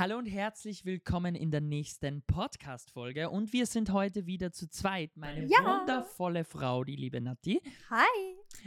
Hallo 0.00 0.16
und 0.16 0.24
herzlich 0.24 0.86
willkommen 0.86 1.34
in 1.34 1.50
der 1.50 1.60
nächsten 1.60 2.22
Podcast-Folge. 2.22 3.28
Und 3.28 3.52
wir 3.52 3.66
sind 3.66 3.92
heute 3.92 4.24
wieder 4.24 4.50
zu 4.50 4.66
zweit. 4.66 5.14
Meine 5.14 5.44
Ja. 5.44 5.58
wundervolle 5.62 6.44
Frau, 6.44 6.84
die 6.84 6.96
liebe 6.96 7.20
Nati. 7.20 7.60
Hi. 7.90 8.06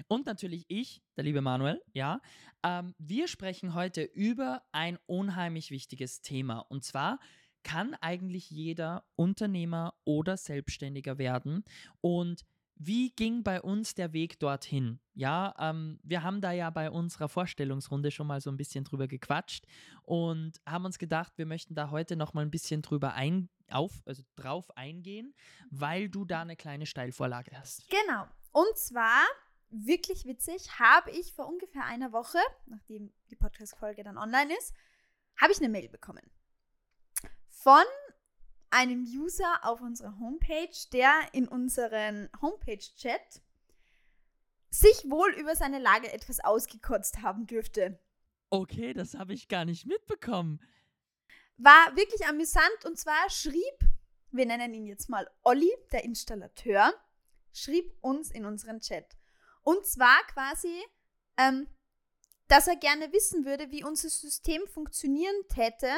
Und 0.07 0.27
natürlich 0.27 0.65
ich, 0.67 1.01
der 1.17 1.23
liebe 1.23 1.41
Manuel. 1.41 1.81
Ja. 1.91 2.21
Ähm, 2.61 2.93
wir 2.99 3.27
sprechen 3.27 3.73
heute 3.73 4.03
über 4.03 4.61
ein 4.73 4.99
unheimlich 5.07 5.71
wichtiges 5.71 6.21
Thema. 6.21 6.59
Und 6.59 6.83
zwar 6.83 7.19
kann 7.63 7.95
eigentlich 7.95 8.51
jeder 8.51 9.03
Unternehmer 9.15 9.95
oder 10.03 10.37
Selbstständiger 10.37 11.17
werden. 11.17 11.63
Und 11.99 12.45
wie 12.75 13.11
ging 13.11 13.43
bei 13.43 13.61
uns 13.61 13.93
der 13.93 14.13
Weg 14.13 14.39
dorthin? 14.39 14.99
Ja, 15.13 15.53
ähm, 15.59 15.99
wir 16.03 16.23
haben 16.23 16.41
da 16.41 16.51
ja 16.51 16.69
bei 16.69 16.89
unserer 16.89 17.29
Vorstellungsrunde 17.29 18.11
schon 18.11 18.27
mal 18.27 18.41
so 18.41 18.49
ein 18.49 18.57
bisschen 18.57 18.83
drüber 18.83 19.07
gequatscht 19.07 19.65
und 20.03 20.59
haben 20.65 20.85
uns 20.85 20.97
gedacht, 20.97 21.33
wir 21.37 21.45
möchten 21.45 21.75
da 21.75 21.91
heute 21.91 22.15
noch 22.15 22.33
mal 22.33 22.41
ein 22.41 22.51
bisschen 22.51 22.81
drüber 22.81 23.13
ein, 23.13 23.49
auf, 23.69 24.01
also 24.05 24.23
drauf 24.35 24.75
eingehen, 24.75 25.33
weil 25.69 26.09
du 26.09 26.25
da 26.25 26.41
eine 26.41 26.55
kleine 26.55 26.85
Steilvorlage 26.85 27.51
hast. 27.57 27.89
Genau. 27.89 28.27
Und 28.51 28.77
zwar, 28.77 29.23
wirklich 29.69 30.25
witzig, 30.25 30.79
habe 30.79 31.11
ich 31.11 31.33
vor 31.33 31.47
ungefähr 31.47 31.85
einer 31.85 32.11
Woche, 32.11 32.39
nachdem 32.65 33.11
die 33.29 33.35
Podcast-Folge 33.35 34.03
dann 34.03 34.17
online 34.17 34.53
ist, 34.57 34.73
habe 35.41 35.51
ich 35.51 35.59
eine 35.59 35.69
Mail 35.69 35.89
bekommen. 35.89 36.29
Von 37.49 37.83
einem 38.73 39.03
User 39.03 39.59
auf 39.61 39.81
unserer 39.81 40.19
Homepage, 40.19 40.75
der 40.91 41.13
in 41.31 41.47
unseren 41.47 42.29
Homepage-Chat 42.41 43.41
sich 44.69 45.09
wohl 45.09 45.31
über 45.35 45.55
seine 45.55 45.79
Lage 45.79 46.11
etwas 46.11 46.39
ausgekotzt 46.39 47.21
haben 47.21 47.45
dürfte. 47.45 47.99
Okay, 48.49 48.93
das 48.93 49.13
habe 49.13 49.33
ich 49.33 49.47
gar 49.47 49.65
nicht 49.65 49.85
mitbekommen. 49.85 50.59
War 51.57 51.95
wirklich 51.95 52.25
amüsant 52.25 52.85
und 52.85 52.97
zwar 52.97 53.29
schrieb, 53.29 53.79
wir 54.31 54.47
nennen 54.47 54.73
ihn 54.73 54.87
jetzt 54.87 55.09
mal 55.09 55.29
Olli, 55.43 55.71
der 55.91 56.03
Installateur, 56.03 56.93
schrieb 57.53 57.93
uns 58.01 58.31
in 58.31 58.45
unseren 58.45 58.79
Chat. 58.79 59.15
Und 59.61 59.85
zwar 59.85 60.17
quasi, 60.33 60.83
ähm, 61.37 61.67
dass 62.47 62.67
er 62.67 62.75
gerne 62.75 63.13
wissen 63.13 63.45
würde, 63.45 63.69
wie 63.69 63.83
unser 63.83 64.09
System 64.09 64.65
funktionieren 64.67 65.35
täte, 65.49 65.91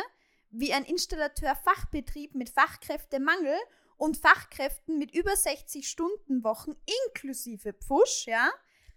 wie 0.60 0.74
ein 0.74 0.86
Installateur-Fachbetrieb 0.86 2.36
mit 2.36 2.50
Fachkräftemangel 2.50 3.56
und 3.98 4.18
Fachkräften 4.18 4.98
mit 4.98 5.14
über 5.14 5.36
60 5.36 5.88
Stunden 5.88 6.44
Wochen 6.44 6.76
inklusive 7.08 7.74
Pfusch, 7.74 8.26
ja, 8.26 8.52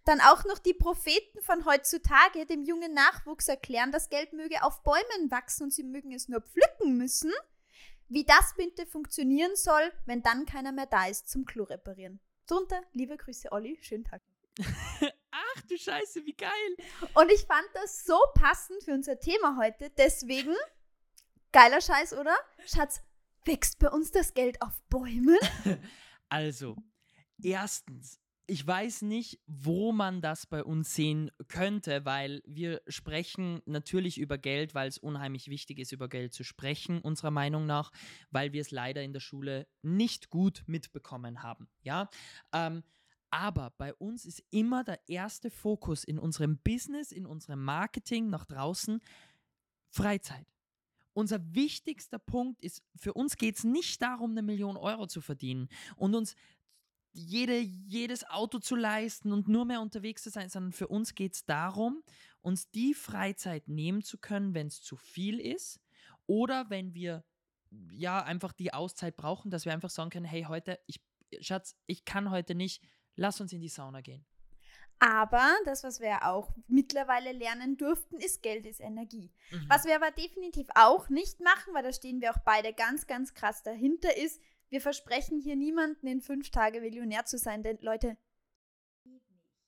dann 0.05 0.20
auch 0.20 0.45
noch 0.45 0.59
die 0.59 0.75
Propheten 0.75 1.42
von 1.42 1.65
heutzutage 1.67 2.47
dem 2.47 2.65
jungen 2.65 2.95
Nachwuchs 2.95 3.48
erklären, 3.48 3.92
das 3.92 4.09
Geld 4.09 4.33
möge 4.33 4.62
auf 4.62 4.83
Bäumen 4.83 5.31
wachsen 5.31 5.65
und 5.65 5.73
sie 5.73 5.84
mögen 5.84 6.12
es 6.12 6.28
nur 6.28 6.41
pflücken 6.41 6.97
müssen, 6.97 7.33
wie 8.09 8.25
das 8.25 8.55
bitte 8.56 8.87
funktionieren 8.87 9.55
soll, 9.55 9.93
wenn 10.06 10.22
dann 10.22 10.47
keiner 10.47 10.72
mehr 10.72 10.87
da 10.87 11.06
ist 11.06 11.28
zum 11.28 11.45
Klo 11.45 11.65
reparieren. 11.65 12.20
Drunter, 12.47 12.81
liebe 12.95 13.17
Grüße, 13.17 13.53
Olli, 13.53 13.78
schönen 13.83 14.05
Tag. 14.05 14.22
Ach 15.31 15.62
du 15.69 15.77
Scheiße, 15.77 16.25
wie 16.25 16.34
geil. 16.34 16.50
Und 17.15 17.31
ich 17.31 17.43
fand 17.43 17.69
das 17.75 18.05
so 18.05 18.19
passend 18.34 18.83
für 18.84 18.93
unser 18.93 19.20
Thema 19.20 19.59
heute, 19.61 19.91
deswegen, 19.91 20.56
geiler 21.53 21.81
Scheiß, 21.81 22.15
oder? 22.15 22.35
Schatz, 22.67 23.03
wächst 23.45 23.79
bei 23.79 23.91
uns 23.91 24.11
das 24.11 24.35
Geld 24.35 24.61
auf 24.63 24.81
Bäumen? 24.89 25.39
Also, 26.31 26.77
erstens, 27.43 28.21
ich 28.47 28.67
weiß 28.67 29.03
nicht, 29.03 29.41
wo 29.47 29.93
man 29.93 30.21
das 30.21 30.47
bei 30.47 30.65
uns 30.65 30.95
sehen 30.95 31.31
könnte, 31.49 32.05
weil 32.05 32.43
wir 32.47 32.83
sprechen 32.87 33.61
natürlich 33.67 34.19
über 34.19 34.39
Geld, 34.39 34.75
weil 34.75 34.89
es 34.89 34.99
unheimlich 34.99 35.49
wichtig 35.49 35.79
ist, 35.79 35.93
über 35.93 36.09
Geld 36.09 36.33
zu 36.33 36.45
sprechen, 36.45 37.01
unserer 37.01 37.31
Meinung 37.31 37.67
nach, 37.67 37.91
weil 38.31 38.53
wir 38.53 38.62
es 38.62 38.71
leider 38.71 39.03
in 39.03 39.12
der 39.12 39.21
Schule 39.21 39.67
nicht 39.83 40.31
gut 40.31 40.65
mitbekommen 40.67 41.43
haben. 41.43 41.69
Ja, 41.83 42.09
ähm, 42.53 42.83
aber 43.31 43.75
bei 43.77 43.95
uns 43.95 44.25
ist 44.25 44.43
immer 44.51 44.83
der 44.83 45.01
erste 45.09 45.51
Fokus 45.51 46.05
in 46.05 46.19
unserem 46.19 46.59
Business, 46.59 47.12
in 47.12 47.27
unserem 47.27 47.62
Marketing 47.62 48.31
nach 48.31 48.47
draußen 48.47 49.01
Freizeit. 49.91 50.47
Unser 51.19 51.53
wichtigster 51.53 52.21
Punkt 52.21 52.61
ist, 52.61 52.81
für 52.95 53.12
uns 53.12 53.37
geht 53.37 53.56
es 53.56 53.65
nicht 53.65 54.01
darum, 54.01 54.31
eine 54.31 54.43
Million 54.43 54.77
Euro 54.77 55.09
zu 55.09 55.21
verdienen 55.21 55.69
und 55.97 56.15
uns 56.15 56.37
jede, 57.12 57.59
jedes 57.59 58.23
Auto 58.31 58.61
zu 58.61 58.77
leisten 58.77 59.33
und 59.33 59.49
nur 59.49 59.65
mehr 59.65 59.81
unterwegs 59.81 60.23
zu 60.23 60.31
sein, 60.31 60.49
sondern 60.49 60.71
für 60.71 60.87
uns 60.87 61.17
geht 61.17 61.34
es 61.34 61.45
darum, 61.45 62.05
uns 62.41 62.71
die 62.71 62.95
Freizeit 62.95 63.67
nehmen 63.67 64.05
zu 64.05 64.19
können, 64.19 64.55
wenn 64.55 64.69
es 64.69 64.81
zu 64.81 64.95
viel 64.95 65.41
ist 65.41 65.81
oder 66.28 66.71
wenn 66.71 66.95
wir 66.95 67.25
ja 67.91 68.23
einfach 68.23 68.53
die 68.53 68.73
Auszeit 68.73 69.17
brauchen, 69.17 69.51
dass 69.51 69.65
wir 69.65 69.73
einfach 69.73 69.91
sagen 69.91 70.11
können, 70.11 70.25
hey, 70.25 70.45
heute, 70.45 70.78
ich, 70.87 71.01
Schatz, 71.41 71.75
ich 71.87 72.05
kann 72.05 72.31
heute 72.31 72.55
nicht, 72.55 72.81
lass 73.17 73.41
uns 73.41 73.53
in 73.53 73.61
die 73.61 73.69
Sauna 73.69 74.03
gehen. 74.03 74.25
Aber 75.00 75.47
das, 75.64 75.84
was 75.84 76.00
wir 76.00 76.26
auch 76.26 76.53
mittlerweile 76.66 77.32
lernen 77.32 77.76
durften, 77.76 78.16
ist 78.16 78.42
Geld 78.42 78.66
ist 78.66 78.81
Energie. 78.81 79.31
Mhm. 79.53 79.66
Was 79.69 79.84
wir 79.84 79.94
aber 79.94 80.10
definitiv 80.10 80.66
auch 80.75 81.09
nicht 81.09 81.41
machen, 81.41 81.72
weil 81.72 81.84
da 81.84 81.92
stehen 81.92 82.20
wir 82.20 82.32
auch 82.32 82.42
beide 82.44 82.72
ganz, 82.72 83.06
ganz 83.06 83.34
krass 83.34 83.62
dahinter, 83.62 84.16
ist, 84.16 84.41
wir 84.70 84.81
versprechen 84.81 85.41
hier 85.41 85.56
niemanden 85.56 86.06
in 86.06 86.20
fünf 86.20 86.50
Tage 86.50 86.81
Millionär 86.81 87.25
zu 87.25 87.38
sein, 87.38 87.62
denn 87.62 87.78
Leute, 87.81 88.16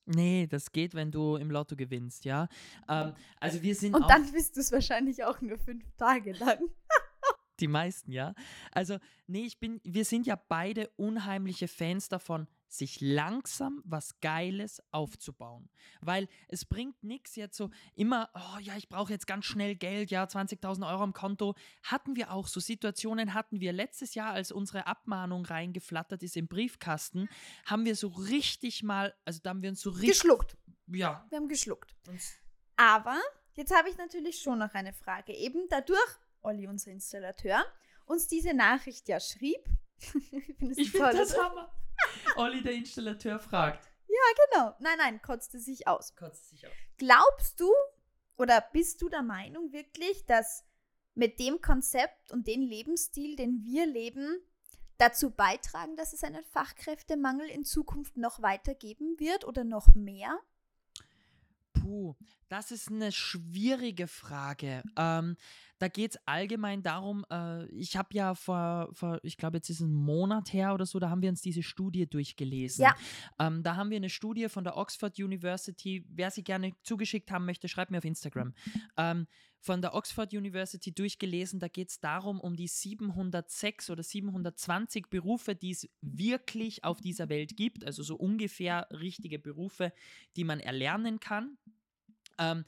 Nee, 0.07 0.49
das 0.49 0.73
geht, 0.73 0.95
wenn 0.95 1.13
du 1.13 1.37
im 1.37 1.53
Lotto 1.53 1.77
gewinnst, 1.77 2.25
ja. 2.25 2.49
Ähm, 2.89 3.15
also 3.39 3.63
wir 3.63 3.77
sind 3.77 3.95
und 3.95 4.11
dann 4.11 4.29
bist 4.33 4.57
du 4.57 4.61
es 4.61 4.73
wahrscheinlich 4.73 5.23
auch 5.23 5.41
nur 5.41 5.57
fünf 5.57 5.85
Tage 5.97 6.33
lang. 6.33 6.59
die 7.61 7.69
meisten, 7.69 8.11
ja. 8.11 8.35
Also, 8.73 8.99
nee, 9.29 9.45
ich 9.45 9.61
bin, 9.61 9.81
wir 9.85 10.05
sind 10.05 10.27
ja 10.27 10.41
beide 10.49 10.89
unheimliche 10.97 11.69
Fans 11.69 12.09
davon, 12.09 12.49
sich 12.73 13.01
langsam 13.01 13.83
was 13.85 14.21
Geiles 14.21 14.81
aufzubauen. 14.93 15.69
Weil 16.01 16.29
es 16.49 16.65
bringt 16.65 17.03
nichts 17.03 17.35
jetzt 17.35 17.57
so 17.57 17.71
immer, 17.97 18.31
oh 18.35 18.59
ja, 18.61 18.77
ich 18.77 18.89
brauche 18.89 19.13
jetzt 19.13 19.27
ganz 19.27 19.45
schnell 19.45 19.75
Geld, 19.75 20.11
ja, 20.13 20.25
20.000 20.25 20.89
Euro 20.89 21.03
am 21.03 21.13
Konto. 21.13 21.55
Hatten 21.83 22.15
wir 22.15 22.31
auch 22.33 22.47
so 22.47 22.61
Situationen, 22.61 23.35
hatten 23.35 23.59
wir 23.61 23.73
letztes 23.73 24.15
Jahr, 24.15 24.33
als 24.33 24.53
unsere 24.53 24.87
Abmahnung 24.87 25.45
reingeflattert 25.45 26.23
ist 26.23 26.37
im 26.37 26.47
Briefkasten, 26.47 27.29
haben 27.67 27.85
wir 27.85 27.97
so 27.97 28.07
richtig 28.09 28.83
mal, 28.85 29.15
also 29.25 29.41
da 29.43 29.51
haben 29.51 29.63
wir 29.63 29.71
uns 29.71 29.81
so 29.81 29.91
richtig. 29.91 30.21
Geschluckt. 30.21 30.57
Ja. 30.87 31.27
Wir 31.29 31.39
haben 31.39 31.49
geschluckt. 31.49 31.95
uns- 32.09 32.35
Aber 32.77 33.21
jetzt 33.55 33.75
habe 33.77 33.89
ich 33.91 33.99
natürlich 33.99 34.41
schon 34.41 34.59
noch 34.61 34.75
eine 34.75 34.93
Frage. 34.93 35.33
Eben 35.35 35.67
dadurch, 35.69 35.99
Olli, 36.43 36.67
unser 36.69 36.93
Installateur, 36.93 37.65
uns 38.07 38.29
diese 38.29 38.55
Nachricht 38.55 39.09
ja 39.09 39.19
schrieb. 39.21 39.59
ich 39.99 40.11
finde 40.13 40.81
Ich 40.81 40.91
finde 40.93 41.13
das 41.15 41.37
Hammer. 41.37 41.71
Olli, 42.37 42.63
der 42.63 42.73
Installateur, 42.73 43.39
fragt. 43.39 43.91
Genau. 44.53 44.75
Nein, 44.81 44.99
nein, 44.99 45.23
kotzte 45.23 45.59
sich 45.59 45.87
aus. 45.87 46.15
Kotzt 46.17 46.51
sich 46.51 46.67
aus. 46.67 46.73
Glaubst 46.99 47.61
du 47.61 47.73
oder 48.37 48.63
bist 48.73 49.01
du 49.03 49.09
der 49.09 49.23
Meinung 49.23 49.73
wirklich, 49.73 50.25
dass 50.27 50.65
mit 51.15 51.39
dem 51.39 51.61
Konzept 51.61 52.33
und 52.33 52.47
dem 52.47 52.63
Lebensstil, 52.63 53.37
den 53.37 53.65
wir 53.65 53.87
leben, 53.87 54.41
dazu 54.99 55.31
beitragen, 55.31 55.97
dass 55.97 56.13
es 56.13 56.25
einen 56.25 56.45
Fachkräftemangel 56.45 57.49
in 57.49 57.65
Zukunft 57.65 58.17
noch 58.17 58.43
weiter 58.43 58.75
geben 58.75 59.19
wird 59.19 59.45
oder 59.45 59.65
noch 59.65 59.95
mehr? 59.95 60.39
Puh, 61.91 62.15
das 62.47 62.71
ist 62.71 62.89
eine 62.89 63.11
schwierige 63.11 64.07
Frage. 64.07 64.85
Ähm, 64.97 65.37
da 65.81 65.89
geht 65.89 66.13
es 66.13 66.21
allgemein 66.25 66.85
darum, 66.85 67.25
äh, 67.33 67.67
ich 67.67 67.97
habe 67.97 68.11
ja 68.13 68.37
vor, 68.37 68.91
vor 68.93 69.19
ich 69.25 69.37
glaube, 69.37 69.57
jetzt 69.57 69.71
ist 69.71 69.81
es 69.81 69.87
ein 69.87 69.93
Monat 69.93 70.53
her 70.53 70.73
oder 70.73 70.87
so, 70.87 71.01
da 71.01 71.11
haben 71.11 71.21
wir 71.21 71.31
uns 71.31 71.43
diese 71.43 71.65
Studie 71.65 72.09
durchgelesen. 72.09 72.85
Ja. 72.85 72.95
Ähm, 73.41 73.65
da 73.65 73.75
haben 73.75 73.91
wir 73.91 73.97
eine 73.97 74.09
Studie 74.09 74.49
von 74.49 74.63
der 74.63 74.77
Oxford 74.77 75.19
University. 75.19 76.05
Wer 76.09 76.31
sie 76.31 76.45
gerne 76.45 76.75
zugeschickt 76.85 77.33
haben 77.33 77.45
möchte, 77.45 77.67
schreibt 77.67 77.91
mir 77.91 77.99
auf 77.99 78.05
Instagram. 78.05 78.55
Ähm, 78.97 79.27
von 79.61 79.83
der 79.83 79.95
Oxford 79.95 80.33
University 80.33 80.93
durchgelesen. 80.93 81.61
Da 81.61 81.69
geht 81.69 81.91
es 81.91 82.01
darum, 82.01 82.41
um 82.41 82.57
die 82.57 82.69
706 82.69 83.91
oder 83.91 84.03
720 84.03 85.11
Berufe, 85.11 85.55
die 85.55 85.73
es 85.73 85.89
wirklich 86.01 86.85
auf 86.85 87.01
dieser 87.01 87.29
Welt 87.29 87.57
gibt. 87.57 87.85
Also 87.85 88.03
so 88.03 88.17
ungefähr 88.17 88.89
richtige 88.91 89.39
Berufe, 89.39 89.93
die 90.37 90.45
man 90.45 90.61
erlernen 90.61 91.21
kann. 91.21 91.59
Ähm, 92.41 92.65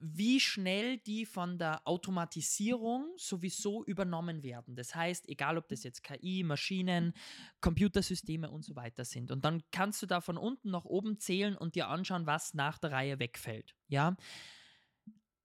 wie 0.00 0.40
schnell 0.40 0.96
die 0.96 1.26
von 1.26 1.58
der 1.58 1.86
Automatisierung 1.86 3.12
sowieso 3.18 3.84
übernommen 3.84 4.42
werden. 4.42 4.74
Das 4.74 4.94
heißt, 4.94 5.28
egal 5.28 5.58
ob 5.58 5.68
das 5.68 5.82
jetzt 5.82 6.02
KI, 6.02 6.42
Maschinen, 6.42 7.12
Computersysteme 7.60 8.50
und 8.50 8.64
so 8.64 8.74
weiter 8.76 9.04
sind. 9.04 9.30
Und 9.30 9.44
dann 9.44 9.62
kannst 9.72 10.00
du 10.00 10.06
da 10.06 10.22
von 10.22 10.38
unten 10.38 10.70
nach 10.70 10.86
oben 10.86 11.18
zählen 11.18 11.54
und 11.54 11.74
dir 11.74 11.88
anschauen, 11.88 12.26
was 12.26 12.54
nach 12.54 12.78
der 12.78 12.92
Reihe 12.92 13.18
wegfällt. 13.18 13.76
Ja. 13.88 14.16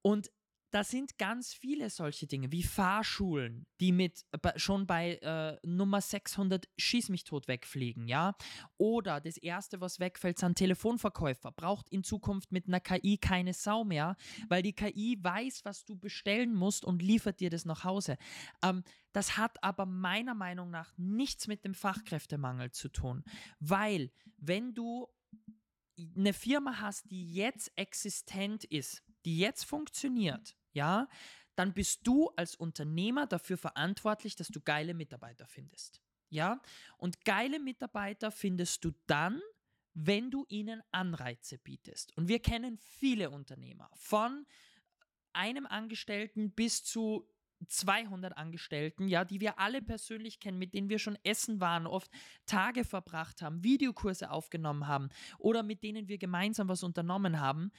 Und 0.01 0.31
da 0.75 0.83
sind 0.83 1.18
ganz 1.18 1.54
viele 1.54 1.89
solche 1.89 2.27
Dinge, 2.27 2.51
wie 2.51 2.62
Fahrschulen, 2.62 3.66
die 3.80 3.94
mit 3.94 4.25
schon 4.57 4.86
bei 4.86 5.16
äh, 5.19 5.57
Nummer 5.66 6.01
600 6.01 6.68
Schieß 6.77 7.07
mich 7.07 7.24
tot 7.24 7.48
wegfliegen, 7.48 8.10
ja. 8.10 8.36
Oder 8.75 9.22
das 9.22 9.38
erste, 9.38 9.80
was 9.80 10.01
wegfällt, 10.01 10.38
sind 10.38 10.57
Telefonverkäufer. 10.57 11.54
Braucht 11.54 11.88
in 11.92 12.04
Zukunft 12.04 12.51
mit 12.51 12.68
einer 12.68 12.81
KI 12.81 13.18
keine 13.18 13.54
Sau 13.54 13.86
mehr, 13.86 14.18
weil 14.50 14.63
die 14.63 14.74
KI 14.74 15.18
weiß, 15.22 15.63
was 15.63 15.86
du 15.86 15.95
bestellen 15.95 16.54
musst 16.54 16.83
und 16.83 17.01
liefert 17.01 17.39
dir 17.39 17.50
das 17.50 17.63
nach 17.63 17.86
Hause. 17.86 18.18
Ähm, 18.62 18.83
das 19.13 19.38
hat 19.38 19.63
aber 19.63 19.86
meiner 19.86 20.36
Meinung 20.36 20.72
nach 20.72 20.92
nichts 20.98 21.48
mit 21.48 21.63
dem 21.63 21.74
Fachkräftemangel 21.74 22.72
zu 22.72 22.89
tun, 22.89 23.24
weil 23.62 24.12
wenn 24.36 24.74
du 24.74 25.07
eine 26.18 26.33
Firma 26.33 26.81
hast, 26.81 27.10
die 27.10 27.33
jetzt 27.33 27.72
existent 27.77 28.66
ist, 28.66 29.04
die 29.24 29.39
jetzt 29.39 29.63
funktioniert, 29.63 30.57
ja, 30.75 31.07
dann 31.56 31.74
bist 31.74 32.06
du 32.06 32.30
als 32.36 32.56
Unternehmer 32.56 33.27
dafür 33.27 33.57
verantwortlich, 33.57 34.36
dass 34.36 34.50
du 34.50 34.62
geile 34.62 34.94
Mitarbeiter 34.94 35.48
findest. 35.48 36.01
Ja, 36.30 36.62
und 36.98 37.24
geile 37.24 37.60
Mitarbeiter 37.60 38.30
findest 38.31 38.83
du 38.83 38.92
dann, 39.07 39.42
wenn 39.94 40.31
du 40.31 40.45
ihnen 40.50 40.81
Anreize 40.92 41.57
bietest. 41.57 42.16
Und 42.18 42.27
wir 42.27 42.39
kennen 42.39 42.77
viele 42.77 43.30
Unternehmer, 43.30 43.89
von 43.94 44.45
einem 45.31 45.66
Angestellten 45.66 46.51
bis 46.51 46.83
zu 46.83 47.30
200 47.68 48.38
Angestellten, 48.38 49.07
ja, 49.07 49.24
die 49.24 49.39
wir 49.39 49.60
alle 49.60 49.81
persönlich 49.81 50.39
kennen, 50.39 50.57
mit 50.57 50.74
denen 50.74 50.89
wir 50.89 51.00
schon 51.00 51.18
essen 51.24 51.62
waren, 51.62 51.88
oft 51.88 52.12
Tage 52.45 52.83
verbracht 52.83 53.42
haben, 53.42 53.63
Videokurse 53.63 54.30
aufgenommen 54.30 54.88
haben 54.88 55.10
oder 55.38 55.63
mit 55.63 55.83
denen 55.83 56.10
wir 56.10 56.18
gemeinsam 56.18 56.68
was 56.68 56.83
unternommen 56.83 57.39
haben, 57.39 57.72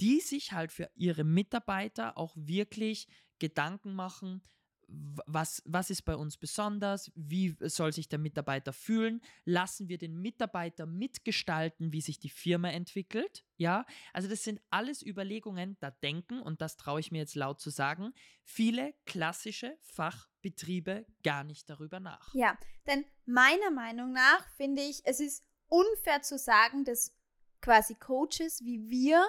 die 0.00 0.20
sich 0.20 0.52
halt 0.52 0.72
für 0.72 0.90
ihre 0.94 1.24
Mitarbeiter 1.24 2.16
auch 2.16 2.34
wirklich 2.36 3.08
Gedanken 3.38 3.94
machen, 3.94 4.42
was, 4.88 5.62
was 5.66 5.90
ist 5.90 6.02
bei 6.02 6.16
uns 6.16 6.38
besonders, 6.38 7.12
wie 7.14 7.54
soll 7.60 7.92
sich 7.92 8.08
der 8.08 8.18
Mitarbeiter 8.18 8.72
fühlen, 8.72 9.20
lassen 9.44 9.88
wir 9.88 9.98
den 9.98 10.20
Mitarbeiter 10.20 10.86
mitgestalten, 10.86 11.92
wie 11.92 12.00
sich 12.00 12.18
die 12.18 12.30
Firma 12.30 12.70
entwickelt, 12.70 13.44
ja, 13.56 13.84
also 14.14 14.28
das 14.28 14.44
sind 14.44 14.60
alles 14.70 15.04
Überlegungen, 15.04 15.76
da 15.80 15.90
denken, 15.90 16.40
und 16.40 16.62
das 16.62 16.76
traue 16.76 17.00
ich 17.00 17.12
mir 17.12 17.18
jetzt 17.18 17.34
laut 17.34 17.60
zu 17.60 17.70
sagen, 17.70 18.14
viele 18.44 18.94
klassische 19.04 19.76
Fachbetriebe 19.82 21.04
gar 21.22 21.44
nicht 21.44 21.68
darüber 21.68 22.00
nach. 22.00 22.32
Ja, 22.34 22.56
denn 22.86 23.04
meiner 23.26 23.70
Meinung 23.70 24.12
nach 24.12 24.48
finde 24.56 24.82
ich, 24.82 25.02
es 25.04 25.20
ist 25.20 25.44
unfair 25.66 26.22
zu 26.22 26.38
sagen, 26.38 26.84
dass 26.84 27.14
quasi 27.60 27.94
Coaches 27.94 28.64
wie 28.64 28.88
wir 28.88 29.22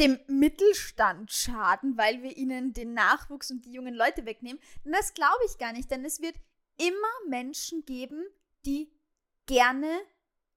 dem 0.00 0.18
Mittelstand 0.28 1.32
schaden, 1.32 1.96
weil 1.96 2.22
wir 2.22 2.36
ihnen 2.36 2.72
den 2.72 2.94
Nachwuchs 2.94 3.50
und 3.50 3.64
die 3.64 3.72
jungen 3.72 3.94
Leute 3.94 4.26
wegnehmen. 4.26 4.60
Und 4.84 4.92
das 4.92 5.14
glaube 5.14 5.42
ich 5.46 5.58
gar 5.58 5.72
nicht, 5.72 5.90
denn 5.90 6.04
es 6.04 6.20
wird 6.20 6.36
immer 6.76 7.28
Menschen 7.28 7.84
geben, 7.84 8.24
die 8.64 8.92
gerne 9.46 10.00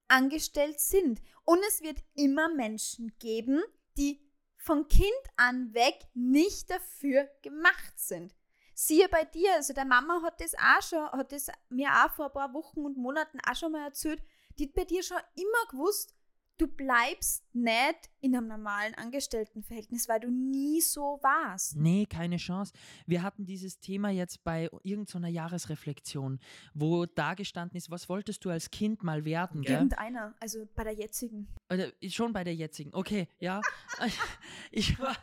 angestellt 0.08 0.80
sind. 0.80 1.20
Und 1.44 1.60
es 1.68 1.82
wird 1.82 1.98
immer 2.14 2.48
Menschen 2.48 3.16
geben, 3.18 3.62
die 3.96 4.20
von 4.56 4.86
Kind 4.86 5.10
an 5.36 5.74
weg 5.74 6.06
nicht 6.14 6.70
dafür 6.70 7.28
gemacht 7.42 7.98
sind. 7.98 8.34
Siehe 8.74 9.08
bei 9.08 9.24
dir, 9.24 9.54
also 9.54 9.72
der 9.72 9.84
Mama 9.84 10.22
hat 10.22 10.40
das 10.40 10.54
auch 10.54 10.82
schon, 10.82 11.10
hat 11.10 11.32
das 11.32 11.48
mir 11.68 11.88
auch 11.90 12.12
vor 12.12 12.26
ein 12.26 12.32
paar 12.32 12.54
Wochen 12.54 12.84
und 12.84 12.96
Monaten 12.96 13.38
auch 13.48 13.56
schon 13.56 13.72
mal 13.72 13.84
erzählt, 13.84 14.22
die 14.58 14.66
hat 14.66 14.74
bei 14.74 14.84
dir 14.84 15.02
schon 15.02 15.18
immer 15.34 15.70
gewusst, 15.70 16.14
du 16.58 16.66
bleibst 16.66 17.44
nicht 17.52 18.10
in 18.20 18.36
einem 18.36 18.48
normalen 18.48 18.94
Angestelltenverhältnis, 18.94 20.08
weil 20.08 20.20
du 20.20 20.30
nie 20.30 20.80
so 20.80 21.18
warst. 21.22 21.76
Nee, 21.76 22.06
keine 22.06 22.36
Chance. 22.36 22.72
Wir 23.06 23.22
hatten 23.22 23.44
dieses 23.44 23.80
Thema 23.80 24.10
jetzt 24.10 24.44
bei 24.44 24.70
irgendeiner 24.82 25.28
Jahresreflexion, 25.28 26.38
wo 26.74 27.06
da 27.06 27.34
gestanden 27.34 27.76
ist, 27.76 27.90
was 27.90 28.08
wolltest 28.08 28.44
du 28.44 28.50
als 28.50 28.70
Kind 28.70 29.02
mal 29.02 29.24
werden, 29.24 29.62
gell? 29.62 29.74
Irgendeiner, 29.74 30.34
also 30.40 30.66
bei 30.74 30.84
der 30.84 30.94
jetzigen. 30.94 31.48
Oder 31.70 31.88
schon 32.08 32.32
bei 32.32 32.44
der 32.44 32.54
jetzigen. 32.54 32.94
Okay, 32.94 33.28
ja. 33.40 33.60
ich 34.70 34.98
war, 35.00 35.16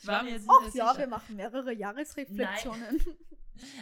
ich 0.00 0.06
war 0.06 0.22
mir 0.22 0.30
jetzt 0.30 0.46
nicht 0.46 0.50
Ach 0.50 0.74
ja, 0.74 0.88
sicher. 0.88 0.98
wir 0.98 1.08
machen 1.08 1.36
mehrere 1.36 1.72
Jahresreflexionen. 1.74 3.00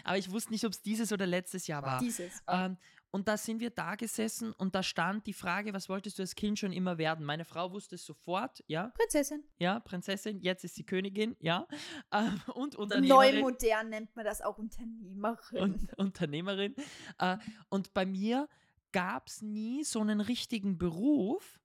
Aber 0.04 0.18
ich 0.18 0.30
wusste 0.30 0.52
nicht, 0.52 0.64
ob 0.64 0.72
es 0.72 0.82
dieses 0.82 1.12
oder 1.12 1.26
letztes 1.26 1.66
Jahr 1.66 1.82
war. 1.82 2.00
Dieses. 2.00 2.42
Ähm, 2.48 2.76
und 3.10 3.26
da 3.26 3.38
sind 3.38 3.60
wir 3.60 3.70
da 3.70 3.94
gesessen 3.94 4.52
und 4.52 4.74
da 4.74 4.82
stand 4.82 5.26
die 5.26 5.32
Frage, 5.32 5.72
was 5.72 5.88
wolltest 5.88 6.18
du 6.18 6.22
als 6.22 6.34
Kind 6.34 6.58
schon 6.58 6.72
immer 6.72 6.98
werden? 6.98 7.24
Meine 7.24 7.46
Frau 7.46 7.72
wusste 7.72 7.94
es 7.94 8.04
sofort, 8.04 8.62
ja, 8.66 8.88
Prinzessin. 8.88 9.44
ja, 9.58 9.80
Prinzessin, 9.80 10.40
jetzt 10.40 10.64
ist 10.64 10.74
sie 10.74 10.84
Königin, 10.84 11.34
ja. 11.40 11.66
Ähm, 12.12 12.40
und 12.54 12.76
Unternehmerin. 12.76 13.40
modern 13.40 13.88
nennt 13.88 14.14
man 14.14 14.26
das 14.26 14.42
auch 14.42 14.58
Unternehmerin. 14.58 15.58
und 15.58 15.98
Unternehmerin. 15.98 16.74
Äh, 17.18 17.38
und 17.70 17.94
bei 17.94 18.04
mir 18.04 18.46
gab 18.92 19.28
es 19.28 19.40
nie 19.40 19.84
so 19.84 20.00
einen 20.00 20.20
richtigen 20.20 20.76
Beruf, 20.76 21.58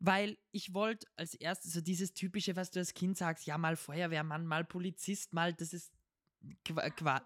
weil 0.00 0.38
ich 0.50 0.72
wollte 0.72 1.06
als 1.16 1.34
erstes 1.34 1.72
so 1.72 1.82
dieses 1.82 2.14
typische, 2.14 2.56
was 2.56 2.70
du 2.70 2.78
als 2.78 2.94
Kind 2.94 3.18
sagst, 3.18 3.46
ja, 3.46 3.58
mal 3.58 3.76
Feuerwehrmann, 3.76 4.46
mal 4.46 4.64
Polizist, 4.64 5.32
mal, 5.34 5.52
das 5.52 5.72
ist 5.74 5.92
qua, 6.64 6.88
qua 6.90 7.22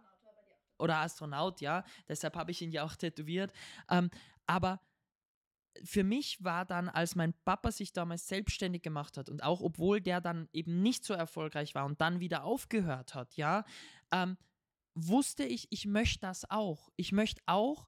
oder 0.81 0.97
Astronaut, 0.99 1.61
ja. 1.61 1.85
Deshalb 2.09 2.37
habe 2.37 2.51
ich 2.51 2.63
ihn 2.63 2.73
ja 2.73 2.85
auch 2.85 2.97
tätowiert. 2.97 3.53
Ähm, 3.89 4.11
aber 4.47 4.81
für 5.85 6.05
mich 6.05 6.43
war 6.43 6.65
dann, 6.65 6.89
als 6.89 7.15
mein 7.15 7.35
Papa 7.45 7.71
sich 7.71 7.93
damals 7.93 8.27
selbstständig 8.27 8.83
gemacht 8.83 9.17
hat 9.17 9.29
und 9.29 9.43
auch 9.43 9.61
obwohl 9.61 10.01
der 10.01 10.21
dann 10.21 10.49
eben 10.53 10.83
nicht 10.83 11.05
so 11.05 11.15
erfolgreich 11.15 11.75
war 11.75 11.85
und 11.85 12.01
dann 12.01 12.21
wieder 12.21 12.45
aufgehört 12.45 13.15
hat, 13.15 13.37
ja, 13.37 13.65
ähm, 14.13 14.37
wusste 14.95 15.45
ich, 15.45 15.69
ich 15.71 15.87
möchte 15.87 16.21
das 16.21 16.51
auch. 16.51 16.91
Ich 16.97 17.13
möchte 17.13 17.41
auch 17.47 17.87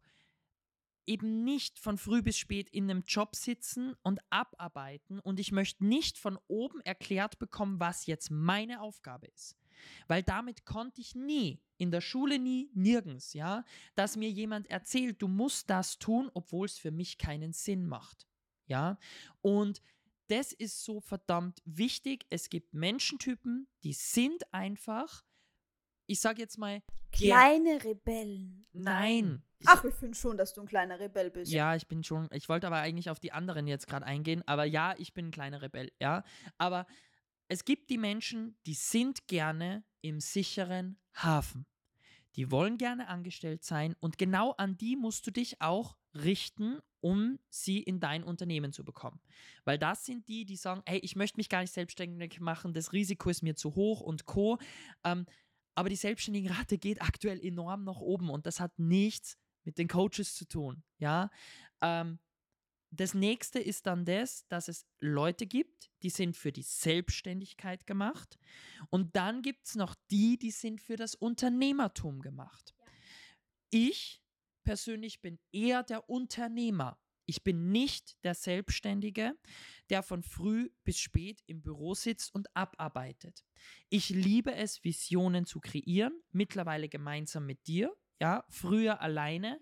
eben 1.06 1.42
nicht 1.42 1.80
von 1.80 1.98
früh 1.98 2.22
bis 2.22 2.38
spät 2.38 2.68
in 2.70 2.88
einem 2.88 3.02
Job 3.06 3.34
sitzen 3.34 3.94
und 4.02 4.20
abarbeiten 4.30 5.18
und 5.18 5.40
ich 5.40 5.50
möchte 5.50 5.84
nicht 5.84 6.16
von 6.16 6.38
oben 6.46 6.80
erklärt 6.80 7.38
bekommen, 7.38 7.80
was 7.80 8.06
jetzt 8.06 8.30
meine 8.30 8.80
Aufgabe 8.80 9.26
ist. 9.26 9.56
Weil 10.08 10.22
damit 10.22 10.64
konnte 10.64 11.00
ich 11.00 11.14
nie, 11.14 11.60
in 11.78 11.90
der 11.90 12.00
Schule 12.00 12.38
nie, 12.38 12.70
nirgends, 12.74 13.32
ja, 13.32 13.64
dass 13.94 14.16
mir 14.16 14.30
jemand 14.30 14.70
erzählt, 14.70 15.20
du 15.20 15.28
musst 15.28 15.70
das 15.70 15.98
tun, 15.98 16.30
obwohl 16.34 16.66
es 16.66 16.78
für 16.78 16.90
mich 16.90 17.18
keinen 17.18 17.52
Sinn 17.52 17.86
macht. 17.86 18.26
Ja, 18.66 18.98
und 19.40 19.82
das 20.28 20.52
ist 20.52 20.84
so 20.84 21.00
verdammt 21.00 21.60
wichtig. 21.64 22.26
Es 22.30 22.48
gibt 22.48 22.72
Menschentypen, 22.72 23.68
die 23.82 23.92
sind 23.92 24.52
einfach, 24.52 25.24
ich 26.06 26.20
sage 26.20 26.40
jetzt 26.40 26.58
mal, 26.58 26.82
Kleine 27.12 27.84
Rebellen. 27.84 28.66
nein. 28.72 29.42
Ach, 29.64 29.84
ich 29.84 29.94
finde 29.94 30.16
schon, 30.16 30.36
dass 30.36 30.54
du 30.54 30.62
ein 30.62 30.66
kleiner 30.66 30.98
Rebell 30.98 31.30
bist. 31.30 31.52
Ja, 31.52 31.76
ich 31.76 31.86
bin 31.86 32.02
schon, 32.02 32.28
ich 32.32 32.48
wollte 32.48 32.66
aber 32.66 32.78
eigentlich 32.78 33.10
auf 33.10 33.20
die 33.20 33.32
anderen 33.32 33.66
jetzt 33.68 33.86
gerade 33.86 34.04
eingehen, 34.04 34.42
aber 34.46 34.64
ja, 34.64 34.94
ich 34.98 35.12
bin 35.14 35.26
ein 35.26 35.30
kleiner 35.30 35.62
Rebell, 35.62 35.92
ja. 36.00 36.24
Aber 36.58 36.86
es 37.48 37.64
gibt 37.64 37.90
die 37.90 37.98
Menschen, 37.98 38.56
die 38.66 38.74
sind 38.74 39.26
gerne 39.26 39.84
im 40.00 40.20
sicheren 40.20 40.98
Hafen. 41.14 41.66
Die 42.36 42.50
wollen 42.50 42.78
gerne 42.78 43.08
angestellt 43.08 43.62
sein 43.62 43.94
und 44.00 44.16
genau 44.16 44.52
an 44.52 44.76
die 44.78 44.96
musst 44.96 45.26
du 45.26 45.30
dich 45.30 45.60
auch 45.60 45.96
richten, 46.14 46.80
um 47.00 47.38
sie 47.50 47.82
in 47.82 48.00
dein 48.00 48.24
Unternehmen 48.24 48.72
zu 48.72 48.84
bekommen. 48.84 49.20
Weil 49.64 49.78
das 49.78 50.06
sind 50.06 50.28
die, 50.28 50.44
die 50.46 50.56
sagen, 50.56 50.82
hey, 50.86 50.98
ich 51.00 51.16
möchte 51.16 51.36
mich 51.36 51.48
gar 51.48 51.60
nicht 51.60 51.74
selbstständig 51.74 52.40
machen, 52.40 52.72
das 52.72 52.92
Risiko 52.92 53.28
ist 53.28 53.42
mir 53.42 53.54
zu 53.54 53.74
hoch 53.74 54.00
und 54.00 54.24
co. 54.24 54.58
Ähm, 55.04 55.26
aber 55.74 55.88
die 55.88 55.96
Selbstständigenrate 55.96 56.78
geht 56.78 57.02
aktuell 57.02 57.44
enorm 57.44 57.84
nach 57.84 57.96
oben 58.00 58.30
und 58.30 58.46
das 58.46 58.60
hat 58.60 58.78
nichts 58.78 59.36
mit 59.64 59.78
den 59.78 59.88
Coaches 59.88 60.34
zu 60.34 60.46
tun. 60.46 60.82
Ja, 60.98 61.30
ähm, 61.80 62.18
das 62.94 63.14
nächste 63.14 63.58
ist 63.58 63.86
dann 63.86 64.04
das, 64.04 64.46
dass 64.48 64.68
es 64.68 64.86
Leute 65.00 65.46
gibt, 65.46 65.90
die 66.02 66.10
sind 66.10 66.36
für 66.36 66.52
die 66.52 66.62
Selbstständigkeit 66.62 67.86
gemacht. 67.86 68.38
Und 68.90 69.16
dann 69.16 69.40
gibt 69.40 69.66
es 69.66 69.76
noch 69.76 69.94
die, 70.10 70.38
die 70.38 70.50
sind 70.50 70.80
für 70.80 70.96
das 70.96 71.14
Unternehmertum 71.14 72.20
gemacht. 72.20 72.74
Ich 73.70 74.22
persönlich 74.62 75.22
bin 75.22 75.38
eher 75.52 75.82
der 75.82 76.10
Unternehmer. 76.10 76.98
Ich 77.24 77.42
bin 77.42 77.72
nicht 77.72 78.22
der 78.24 78.34
Selbstständige, 78.34 79.38
der 79.88 80.02
von 80.02 80.22
früh 80.22 80.70
bis 80.84 80.98
spät 80.98 81.42
im 81.46 81.62
Büro 81.62 81.94
sitzt 81.94 82.34
und 82.34 82.54
abarbeitet. 82.54 83.42
Ich 83.88 84.10
liebe 84.10 84.54
es, 84.54 84.84
Visionen 84.84 85.46
zu 85.46 85.60
kreieren, 85.60 86.20
mittlerweile 86.30 86.90
gemeinsam 86.90 87.46
mit 87.46 87.66
dir, 87.66 87.96
ja, 88.20 88.44
früher 88.50 89.00
alleine 89.00 89.58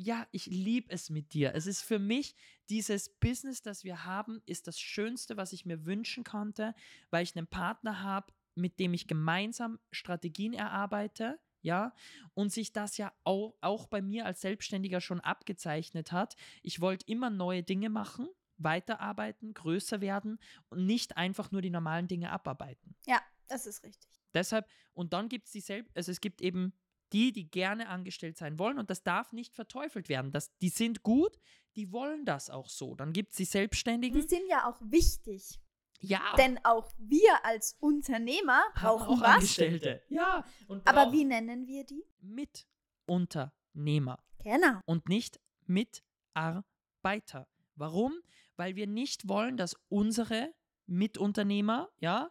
ja, 0.00 0.26
ich 0.30 0.46
liebe 0.46 0.90
es 0.90 1.10
mit 1.10 1.34
dir. 1.34 1.54
Es 1.54 1.66
ist 1.66 1.82
für 1.82 1.98
mich, 1.98 2.34
dieses 2.70 3.10
Business, 3.10 3.60
das 3.60 3.84
wir 3.84 4.06
haben, 4.06 4.40
ist 4.46 4.66
das 4.66 4.80
Schönste, 4.80 5.36
was 5.36 5.52
ich 5.52 5.66
mir 5.66 5.84
wünschen 5.84 6.24
konnte, 6.24 6.74
weil 7.10 7.22
ich 7.22 7.36
einen 7.36 7.46
Partner 7.46 8.02
habe, 8.02 8.32
mit 8.54 8.80
dem 8.80 8.94
ich 8.94 9.08
gemeinsam 9.08 9.78
Strategien 9.90 10.54
erarbeite, 10.54 11.38
ja, 11.60 11.94
und 12.32 12.50
sich 12.50 12.72
das 12.72 12.96
ja 12.96 13.12
auch, 13.24 13.58
auch 13.60 13.88
bei 13.88 14.00
mir 14.00 14.24
als 14.24 14.40
Selbstständiger 14.40 15.02
schon 15.02 15.20
abgezeichnet 15.20 16.12
hat. 16.12 16.34
Ich 16.62 16.80
wollte 16.80 17.04
immer 17.06 17.28
neue 17.28 17.62
Dinge 17.62 17.90
machen, 17.90 18.26
weiterarbeiten, 18.56 19.52
größer 19.52 20.00
werden 20.00 20.38
und 20.70 20.86
nicht 20.86 21.18
einfach 21.18 21.50
nur 21.50 21.60
die 21.60 21.68
normalen 21.68 22.08
Dinge 22.08 22.30
abarbeiten. 22.30 22.96
Ja, 23.06 23.20
das 23.48 23.66
ist 23.66 23.84
richtig. 23.84 24.08
Deshalb, 24.32 24.66
und 24.94 25.12
dann 25.12 25.28
gibt 25.28 25.44
es 25.46 25.52
die 25.52 25.60
selbst, 25.60 25.94
also 25.94 26.10
es 26.10 26.22
gibt 26.22 26.40
eben 26.40 26.72
die, 27.12 27.32
die 27.32 27.50
gerne 27.50 27.88
angestellt 27.88 28.36
sein 28.38 28.58
wollen 28.58 28.78
und 28.78 28.90
das 28.90 29.02
darf 29.02 29.32
nicht 29.32 29.54
verteufelt 29.54 30.08
werden. 30.08 30.32
Das, 30.32 30.56
die 30.58 30.68
sind 30.68 31.02
gut, 31.02 31.38
die 31.76 31.92
wollen 31.92 32.24
das 32.24 32.50
auch 32.50 32.68
so. 32.68 32.94
Dann 32.94 33.12
gibt 33.12 33.30
es 33.32 33.36
die 33.36 33.44
Selbstständigen. 33.44 34.20
Die 34.20 34.26
sind 34.28 34.42
ja 34.48 34.68
auch 34.68 34.80
wichtig. 34.82 35.60
Ja, 36.02 36.34
Denn 36.38 36.58
auch 36.64 36.90
wir 36.98 37.44
als 37.44 37.76
Unternehmer 37.78 38.62
brauchen 38.74 39.18
auch 39.18 39.20
was. 39.20 39.34
Angestellte. 39.34 40.02
Ja, 40.08 40.44
Aber 40.86 41.12
wie 41.12 41.24
nennen 41.26 41.66
wir 41.66 41.84
die? 41.84 42.02
Mitunternehmer 42.20 44.18
Genau. 44.42 44.80
und 44.86 45.08
nicht 45.10 45.38
Mitarbeiter. 45.66 47.46
Warum? 47.76 48.14
Weil 48.56 48.76
wir 48.76 48.86
nicht 48.86 49.28
wollen, 49.28 49.56
dass 49.58 49.76
unsere 49.88 50.54
Mitunternehmer, 50.86 51.90
ja, 51.98 52.30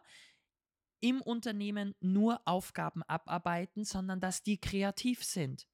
im 1.00 1.20
Unternehmen 1.20 1.94
nur 2.00 2.40
Aufgaben 2.44 3.02
abarbeiten, 3.04 3.84
sondern 3.84 4.20
dass 4.20 4.42
die 4.42 4.58
kreativ 4.58 5.24
sind. 5.24 5.66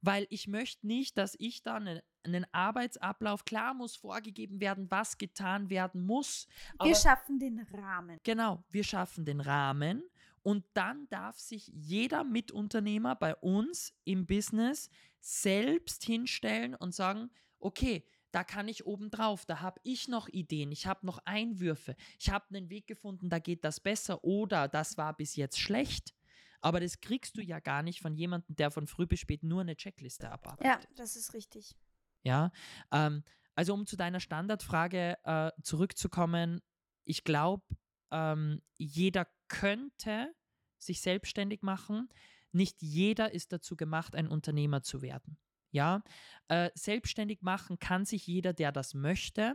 Weil 0.00 0.26
ich 0.30 0.46
möchte 0.46 0.86
nicht, 0.86 1.18
dass 1.18 1.34
ich 1.38 1.62
da 1.62 1.74
einen, 1.74 2.00
einen 2.24 2.46
Arbeitsablauf, 2.52 3.44
klar 3.44 3.74
muss 3.74 3.96
vorgegeben 3.96 4.60
werden, 4.60 4.90
was 4.90 5.18
getan 5.18 5.70
werden 5.70 6.04
muss. 6.06 6.46
Wir 6.80 6.94
schaffen 6.94 7.38
den 7.38 7.60
Rahmen. 7.60 8.18
Genau, 8.22 8.62
wir 8.70 8.84
schaffen 8.84 9.24
den 9.24 9.40
Rahmen 9.40 10.04
und 10.42 10.64
dann 10.74 11.08
darf 11.08 11.38
sich 11.38 11.66
jeder 11.68 12.24
Mitunternehmer 12.24 13.16
bei 13.16 13.34
uns 13.36 13.92
im 14.04 14.24
Business 14.26 14.88
selbst 15.20 16.04
hinstellen 16.04 16.74
und 16.74 16.94
sagen, 16.94 17.30
okay, 17.58 18.04
da 18.30 18.44
kann 18.44 18.68
ich 18.68 18.86
oben 18.86 19.10
drauf, 19.10 19.46
da 19.46 19.60
habe 19.60 19.80
ich 19.82 20.08
noch 20.08 20.28
Ideen, 20.28 20.70
ich 20.72 20.86
habe 20.86 21.06
noch 21.06 21.18
Einwürfe, 21.24 21.96
ich 22.18 22.30
habe 22.30 22.46
einen 22.50 22.68
Weg 22.70 22.86
gefunden, 22.86 23.30
da 23.30 23.38
geht 23.38 23.64
das 23.64 23.80
besser 23.80 24.22
oder 24.24 24.68
das 24.68 24.98
war 24.98 25.16
bis 25.16 25.36
jetzt 25.36 25.58
schlecht. 25.58 26.14
Aber 26.60 26.80
das 26.80 27.00
kriegst 27.00 27.36
du 27.36 27.40
ja 27.40 27.60
gar 27.60 27.82
nicht 27.82 28.00
von 28.00 28.14
jemandem, 28.14 28.56
der 28.56 28.70
von 28.70 28.86
früh 28.88 29.06
bis 29.06 29.20
spät 29.20 29.44
nur 29.44 29.60
eine 29.60 29.76
Checkliste 29.76 30.30
abarbeitet. 30.30 30.66
Ja, 30.66 30.94
das 30.96 31.14
ist 31.14 31.32
richtig. 31.32 31.76
Ja, 32.24 32.50
ähm, 32.90 33.22
also 33.54 33.74
um 33.74 33.86
zu 33.86 33.96
deiner 33.96 34.20
Standardfrage 34.20 35.18
äh, 35.22 35.52
zurückzukommen, 35.62 36.60
ich 37.04 37.24
glaube, 37.24 37.64
ähm, 38.10 38.60
jeder 38.76 39.28
könnte 39.48 40.34
sich 40.78 41.00
selbstständig 41.00 41.62
machen. 41.62 42.08
Nicht 42.52 42.82
jeder 42.82 43.32
ist 43.32 43.52
dazu 43.52 43.76
gemacht, 43.76 44.14
ein 44.14 44.28
Unternehmer 44.28 44.82
zu 44.82 45.02
werden. 45.02 45.38
Ja, 45.70 46.02
äh, 46.48 46.70
selbstständig 46.74 47.42
machen 47.42 47.78
kann 47.78 48.04
sich 48.04 48.26
jeder, 48.26 48.52
der 48.52 48.72
das 48.72 48.94
möchte. 48.94 49.54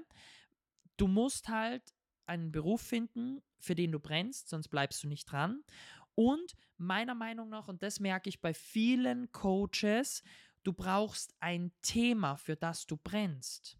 Du 0.98 1.08
musst 1.08 1.50
halt 1.50 1.94
einen 2.26 2.52
Beruf 2.52 2.82
finden, 2.82 3.42
für 3.60 3.76
den 3.76 3.92
du 3.92 4.00
brennst, 4.00 4.50
sonst 4.50 4.68
bleibst 4.70 5.04
du 5.04 5.08
nicht 5.08 5.26
dran. 5.26 5.64
Und 6.16 6.54
meiner 6.78 7.16
Meinung 7.16 7.50
nach, 7.50 7.68
und 7.68 7.82
das 7.82 8.00
merke 8.00 8.30
ich 8.30 8.42
bei 8.42 8.54
vielen 8.54 9.32
Coaches, 9.32 10.22
du 10.64 10.74
brauchst 10.74 11.34
ein 11.40 11.72
Thema, 11.82 12.38
für 12.38 12.56
das 12.56 12.86
du 12.86 12.98
brennst. 12.98 13.78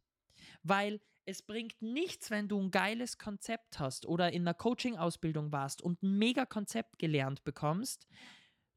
Weil 0.64 1.00
es 1.26 1.42
bringt 1.42 1.82
nichts, 1.82 2.32
wenn 2.32 2.48
du 2.48 2.60
ein 2.60 2.72
geiles 2.72 3.18
Konzept 3.18 3.80
hast 3.80 4.06
oder 4.06 4.32
in 4.32 4.44
einer 4.44 4.54
Coaching-Ausbildung 4.54 5.52
warst 5.52 5.82
und 5.82 6.04
ein 6.04 6.18
mega 6.18 6.46
Konzept 6.46 7.00
gelernt 7.00 7.44
bekommst, 7.44 8.08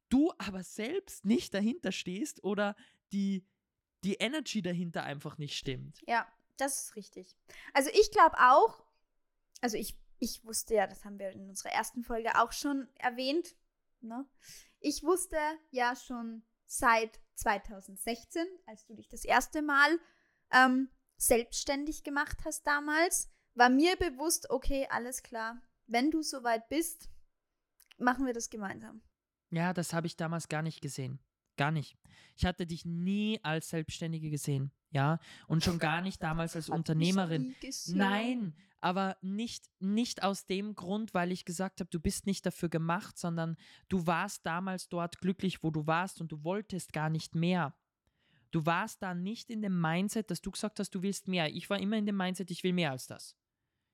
du 0.08 0.32
aber 0.38 0.62
selbst 0.62 1.24
nicht 1.24 1.54
dahinter 1.54 1.90
stehst 1.90 2.44
oder 2.44 2.76
die, 3.12 3.46
die 4.04 4.14
Energy 4.14 4.62
dahinter 4.62 5.04
einfach 5.04 5.38
nicht 5.38 5.56
stimmt. 5.56 6.00
Ja, 6.06 6.26
das 6.56 6.82
ist 6.84 6.96
richtig. 6.96 7.36
Also 7.72 7.90
ich 7.92 8.10
glaube 8.10 8.36
auch, 8.38 8.84
also 9.60 9.76
ich, 9.76 9.98
ich 10.18 10.44
wusste 10.44 10.74
ja, 10.74 10.86
das 10.86 11.04
haben 11.04 11.18
wir 11.18 11.30
in 11.30 11.48
unserer 11.48 11.72
ersten 11.72 12.02
Folge 12.02 12.40
auch 12.40 12.52
schon 12.52 12.88
erwähnt, 12.94 13.54
ne? 14.00 14.26
Ich 14.80 15.02
wusste 15.02 15.38
ja 15.70 15.96
schon 15.96 16.42
seit 16.66 17.20
2016, 17.34 18.46
als 18.66 18.84
du 18.86 18.94
dich 18.94 19.08
das 19.08 19.24
erste 19.24 19.62
Mal 19.62 19.98
ähm, 20.52 20.90
selbstständig 21.16 22.04
gemacht 22.04 22.38
hast 22.44 22.66
damals, 22.66 23.30
war 23.54 23.70
mir 23.70 23.96
bewusst, 23.96 24.50
okay, 24.50 24.86
alles 24.90 25.22
klar, 25.22 25.60
wenn 25.86 26.10
du 26.10 26.22
soweit 26.22 26.68
bist, 26.68 27.08
machen 27.98 28.26
wir 28.26 28.34
das 28.34 28.50
gemeinsam. 28.50 29.02
Ja, 29.50 29.72
das 29.72 29.92
habe 29.92 30.06
ich 30.06 30.16
damals 30.16 30.48
gar 30.48 30.62
nicht 30.62 30.80
gesehen. 30.80 31.20
Gar 31.56 31.70
nicht. 31.70 31.96
Ich 32.36 32.44
hatte 32.44 32.66
dich 32.66 32.84
nie 32.84 33.40
als 33.42 33.70
Selbstständige 33.70 34.30
gesehen. 34.30 34.70
Ja, 34.90 35.18
und 35.46 35.64
schon 35.64 35.78
gar 35.78 36.00
nicht 36.00 36.22
damals 36.22 36.56
als 36.56 36.68
Unternehmerin. 36.68 37.54
Nein, 37.88 38.54
aber 38.80 39.16
nicht, 39.20 39.68
nicht 39.80 40.22
aus 40.22 40.46
dem 40.46 40.74
Grund, 40.74 41.12
weil 41.12 41.32
ich 41.32 41.44
gesagt 41.44 41.80
habe, 41.80 41.90
du 41.90 41.98
bist 41.98 42.26
nicht 42.26 42.46
dafür 42.46 42.68
gemacht, 42.68 43.18
sondern 43.18 43.56
du 43.88 44.06
warst 44.06 44.46
damals 44.46 44.88
dort 44.88 45.18
glücklich, 45.18 45.62
wo 45.62 45.70
du 45.70 45.86
warst 45.86 46.20
und 46.20 46.30
du 46.30 46.44
wolltest 46.44 46.92
gar 46.92 47.10
nicht 47.10 47.34
mehr. 47.34 47.74
Du 48.52 48.64
warst 48.64 49.02
da 49.02 49.12
nicht 49.12 49.50
in 49.50 49.60
dem 49.60 49.80
Mindset, 49.80 50.30
dass 50.30 50.40
du 50.40 50.50
gesagt 50.50 50.78
hast, 50.78 50.94
du 50.94 51.02
willst 51.02 51.28
mehr. 51.28 51.52
Ich 51.54 51.68
war 51.68 51.78
immer 51.78 51.96
in 51.96 52.06
dem 52.06 52.16
Mindset, 52.16 52.50
ich 52.50 52.62
will 52.62 52.72
mehr 52.72 52.92
als 52.92 53.06
das. 53.06 53.36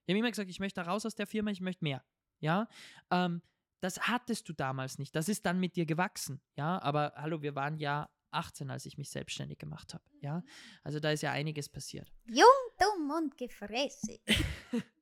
Ich 0.04 0.12
habe 0.12 0.18
immer 0.18 0.30
gesagt, 0.30 0.50
ich 0.50 0.60
möchte 0.60 0.80
raus 0.82 1.06
aus 1.06 1.14
der 1.14 1.26
Firma, 1.26 1.50
ich 1.50 1.60
möchte 1.60 1.84
mehr. 1.84 2.04
Ja, 2.40 2.68
ähm, 3.10 3.40
das 3.82 4.00
hattest 4.08 4.48
du 4.48 4.52
damals 4.52 4.98
nicht. 4.98 5.14
Das 5.14 5.28
ist 5.28 5.44
dann 5.44 5.58
mit 5.58 5.74
dir 5.76 5.86
gewachsen. 5.86 6.40
Ja, 6.56 6.80
aber 6.80 7.12
hallo, 7.16 7.42
wir 7.42 7.54
waren 7.56 7.78
ja 7.78 8.08
18, 8.30 8.70
als 8.70 8.86
ich 8.86 8.96
mich 8.96 9.10
selbstständig 9.10 9.58
gemacht 9.58 9.92
habe. 9.92 10.04
Ja, 10.20 10.42
also 10.84 11.00
da 11.00 11.10
ist 11.10 11.22
ja 11.22 11.32
einiges 11.32 11.68
passiert. 11.68 12.12
Jung, 12.26 12.46
dumm 12.78 13.10
und 13.10 13.36
gefräßig. 13.36 14.22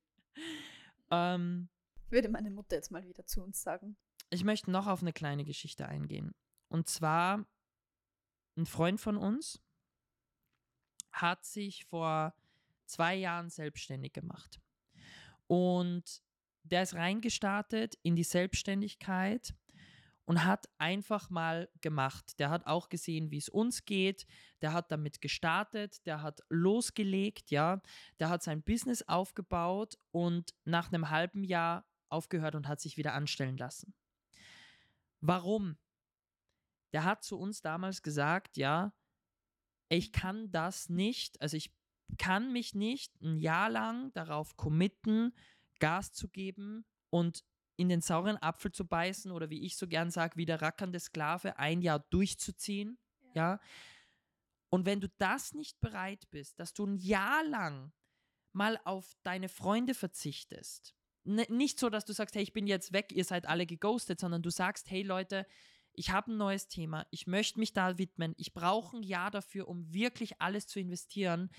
Ähm, 1.13 1.69
Würde 2.09 2.29
meine 2.29 2.51
Mutter 2.53 2.77
jetzt 2.77 2.93
mal 2.93 3.05
wieder 3.05 3.27
zu 3.27 3.43
uns 3.43 3.63
sagen. 3.63 3.97
ich 4.31 4.45
möchte 4.45 4.71
noch 4.71 4.87
auf 4.87 5.03
eine 5.03 5.13
kleine 5.13 5.45
Geschichte 5.45 5.87
eingehen. 5.87 6.37
Und 6.69 6.89
zwar, 6.89 7.45
ein 8.57 8.65
Freund 8.65 9.01
von 9.01 9.17
uns 9.17 9.61
hat 11.11 11.45
sich 11.45 11.85
vor 11.87 12.33
zwei 12.87 13.17
Jahren 13.17 13.51
selbstständig 13.51 14.13
gemacht. 14.13 14.61
Und 15.49 16.23
der 16.63 16.83
ist 16.83 16.95
reingestartet 16.95 17.97
in 18.03 18.17
die 18.17 18.25
Selbstständigkeit 18.25 19.55
und 20.25 20.45
hat 20.45 20.69
einfach 20.79 21.29
mal 21.31 21.69
gemacht. 21.81 22.39
Der 22.39 22.51
hat 22.51 22.67
auch 22.67 22.89
gesehen, 22.89 23.31
wie 23.33 23.39
es 23.39 23.49
uns 23.49 23.85
geht. 23.85 24.27
Der 24.63 24.73
hat 24.73 24.93
damit 24.93 25.21
gestartet, 25.21 26.07
der 26.07 26.23
hat 26.23 26.41
losgelegt, 26.49 27.51
ja. 27.51 27.83
Der 28.21 28.29
hat 28.29 28.43
sein 28.43 28.63
Business 28.63 29.03
aufgebaut 29.03 29.99
und 30.13 30.55
nach 30.65 30.93
einem 30.93 31.11
halben 31.11 31.43
Jahr 31.43 31.85
aufgehört 32.09 32.55
und 32.55 32.69
hat 32.69 32.81
sich 32.81 32.97
wieder 32.97 33.15
anstellen 33.15 33.57
lassen. 33.57 33.93
Warum? 35.21 35.77
Der 36.93 37.05
hat 37.05 37.25
zu 37.25 37.39
uns 37.39 37.61
damals 37.61 38.03
gesagt, 38.03 38.57
ja, 38.57 38.93
ich 39.89 40.13
kann 40.13 40.51
das 40.53 40.89
nicht, 40.89 41.41
also 41.43 41.57
ich 41.57 41.73
kann 42.19 42.53
mich 42.53 42.75
nicht 42.75 43.21
ein 43.21 43.37
Jahr 43.37 43.69
lang 43.69 44.13
darauf 44.13 44.57
committen, 44.57 45.35
Gas 45.81 46.13
zu 46.13 46.29
geben 46.29 46.87
und 47.11 47.45
in 47.77 47.89
den 47.89 48.03
sauren 48.03 48.37
Apfel 48.37 48.71
zu 48.71 48.87
beißen 48.87 49.33
oder 49.33 49.51
wie 49.51 49.65
ich 49.65 49.77
so 49.77 49.89
gern 49.89 50.11
sage, 50.11 50.37
wie 50.37 50.47
der 50.47 50.63
rackernde 50.63 51.01
Sklave 51.01 51.59
ein 51.59 51.83
Jahr 51.83 51.99
durchzuziehen, 52.11 52.99
ja. 53.35 53.59
Und 54.69 54.87
wenn 54.87 55.01
du 55.01 55.09
das 55.19 55.53
nicht 55.53 55.81
bereit 55.81 56.31
bist, 56.31 56.61
dass 56.61 56.75
du 56.75 56.87
ein 56.87 56.97
Jahr 56.97 57.43
lang 57.45 57.93
mal 58.53 58.79
auf 58.85 59.17
deine 59.25 59.49
Freunde 59.49 59.95
verzichtest, 59.95 60.95
N 61.25 61.45
nicht 61.49 61.79
so, 61.79 61.91
dass 61.91 62.05
du 62.05 62.13
sagst, 62.13 62.35
hey, 62.35 62.43
ich 62.43 62.53
bin 62.53 62.67
jetzt 62.67 62.93
weg, 62.93 63.13
ihr 63.13 63.25
seid 63.25 63.47
alle 63.47 63.67
geghostet, 63.67 64.21
sondern 64.21 64.43
du 64.43 64.51
sagst, 64.51 64.91
hey 64.91 65.03
Leute, 65.03 65.47
ich 65.93 66.11
habe 66.11 66.33
ein 66.33 66.37
neues 66.37 66.69
Thema, 66.69 67.07
ich 67.11 67.27
möchte 67.27 67.59
mich 67.59 67.73
da 67.73 67.99
widmen, 67.99 68.35
ich 68.37 68.55
brauche 68.55 68.97
ein 68.97 69.03
Jahr 69.03 69.31
dafür, 69.31 69.69
um 69.69 69.93
wirklich 69.93 70.41
alles 70.41 70.67
zu 70.67 70.81
investieren. 70.81 71.51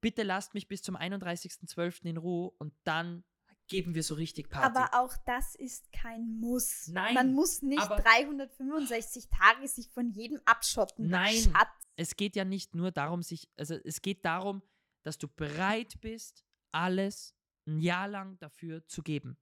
Bitte 0.00 0.22
lasst 0.22 0.54
mich 0.54 0.68
bis 0.68 0.82
zum 0.82 0.96
31.12. 0.96 2.04
in 2.04 2.16
Ruhe 2.16 2.50
und 2.58 2.74
dann 2.84 3.24
geben 3.68 3.94
wir 3.94 4.02
so 4.02 4.14
richtig 4.14 4.48
Party. 4.50 4.76
Aber 4.78 4.98
auch 5.00 5.16
das 5.26 5.54
ist 5.54 5.92
kein 5.92 6.38
Muss. 6.40 6.88
Nein, 6.88 7.14
Man 7.14 7.34
muss 7.34 7.62
nicht 7.62 7.80
aber- 7.82 7.96
365 7.96 9.28
Tage 9.28 9.68
sich 9.68 9.88
von 9.90 10.10
jedem 10.10 10.40
abschotten. 10.44 11.08
Nein. 11.08 11.34
Schatz. 11.36 11.68
es 11.96 12.16
geht 12.16 12.36
ja 12.36 12.44
nicht 12.44 12.74
nur 12.74 12.90
darum, 12.90 13.22
sich, 13.22 13.48
also 13.56 13.74
es 13.74 14.02
geht 14.02 14.24
darum, 14.24 14.62
dass 15.02 15.18
du 15.18 15.28
bereit 15.28 16.00
bist, 16.00 16.44
alles 16.72 17.34
ein 17.66 17.78
Jahr 17.80 18.08
lang 18.08 18.38
dafür 18.38 18.86
zu 18.86 19.02
geben. 19.02 19.36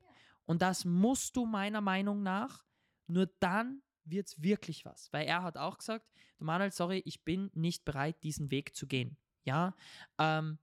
Und 0.44 0.62
das 0.62 0.84
musst 0.84 1.36
du 1.36 1.44
meiner 1.46 1.80
Meinung 1.80 2.22
nach, 2.22 2.64
nur 3.06 3.26
dann 3.40 3.82
wird 4.04 4.28
es 4.28 4.42
wirklich 4.42 4.84
was. 4.84 5.12
Weil 5.12 5.26
er 5.26 5.42
hat 5.42 5.56
auch 5.56 5.78
gesagt, 5.78 6.06
du 6.38 6.44
Manuel, 6.44 6.72
sorry, 6.72 7.02
ich 7.04 7.24
bin 7.24 7.50
nicht 7.54 7.84
bereit, 7.84 8.22
diesen 8.22 8.50
Weg 8.50 8.74
zu 8.76 8.86
gehen. 8.86 9.16
Ja. 9.44 9.74
Ähm, 10.18 10.58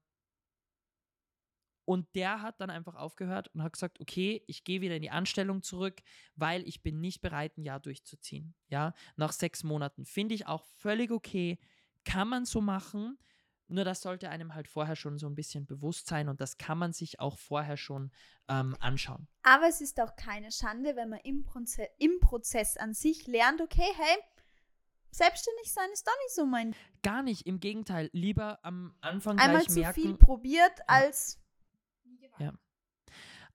und 1.86 2.08
der 2.16 2.42
hat 2.42 2.62
dann 2.62 2.70
einfach 2.70 2.96
aufgehört 2.96 3.50
und 3.50 3.64
hat 3.64 3.74
gesagt, 3.74 4.00
okay, 4.00 4.44
ich 4.48 4.64
gehe 4.64 4.82
wieder 4.82 4.96
in 4.96 5.02
die 5.02 5.12
Anstellung 5.12 5.62
zurück, 5.62 6.02
weil 6.36 6.68
ich 6.68 6.82
bin 6.82 7.02
nicht 7.02 7.22
bereit, 7.22 7.58
ein 7.58 7.64
Jahr 7.64 7.80
durchzuziehen. 7.80 8.54
Ja, 8.68 8.94
nach 9.16 9.32
sechs 9.32 9.64
Monaten 9.64 10.06
finde 10.06 10.36
ich 10.36 10.48
auch 10.48 10.64
völlig 10.78 11.12
okay, 11.12 11.60
kann 12.06 12.28
man 12.28 12.46
so 12.46 12.62
machen. 12.62 13.18
Nur 13.68 13.86
das 13.86 14.02
sollte 14.02 14.30
einem 14.30 14.54
halt 14.54 14.68
vorher 14.68 14.96
schon 14.96 15.18
so 15.18 15.28
ein 15.28 15.36
bisschen 15.36 15.66
bewusst 15.66 16.08
sein 16.08 16.30
und 16.30 16.42
das 16.42 16.58
kann 16.58 16.78
man 16.78 16.94
sich 16.94 17.20
auch 17.20 17.38
vorher 17.38 17.78
schon 17.78 18.12
ähm, 18.48 18.76
anschauen. 18.80 19.28
Aber 19.42 19.68
es 19.68 19.82
ist 19.82 20.00
auch 20.00 20.16
keine 20.16 20.52
Schande, 20.52 20.96
wenn 20.96 21.10
man 21.10 21.20
im, 21.24 21.44
Proze 21.44 21.88
im 21.98 22.20
Prozess 22.20 22.78
an 22.78 22.94
sich 22.94 23.26
lernt, 23.26 23.62
okay, 23.62 23.88
hey, 23.98 24.18
selbstständig 25.12 25.72
sein 25.72 25.90
ist 25.94 26.06
doch 26.06 26.18
nicht 26.24 26.36
so 26.36 26.46
mein. 26.46 26.76
Gar 27.02 27.24
nicht, 27.24 27.48
im 27.48 27.60
Gegenteil. 27.60 28.10
Lieber 28.14 28.60
am 28.64 28.96
Anfang 29.02 29.40
Einmal 29.40 29.62
gleich 29.62 29.70
zu 29.70 29.80
merken. 29.80 30.02
viel 30.02 30.18
probiert, 30.18 30.82
als. 30.88 31.40
Ja. 32.40 32.54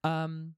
Ähm, 0.05 0.57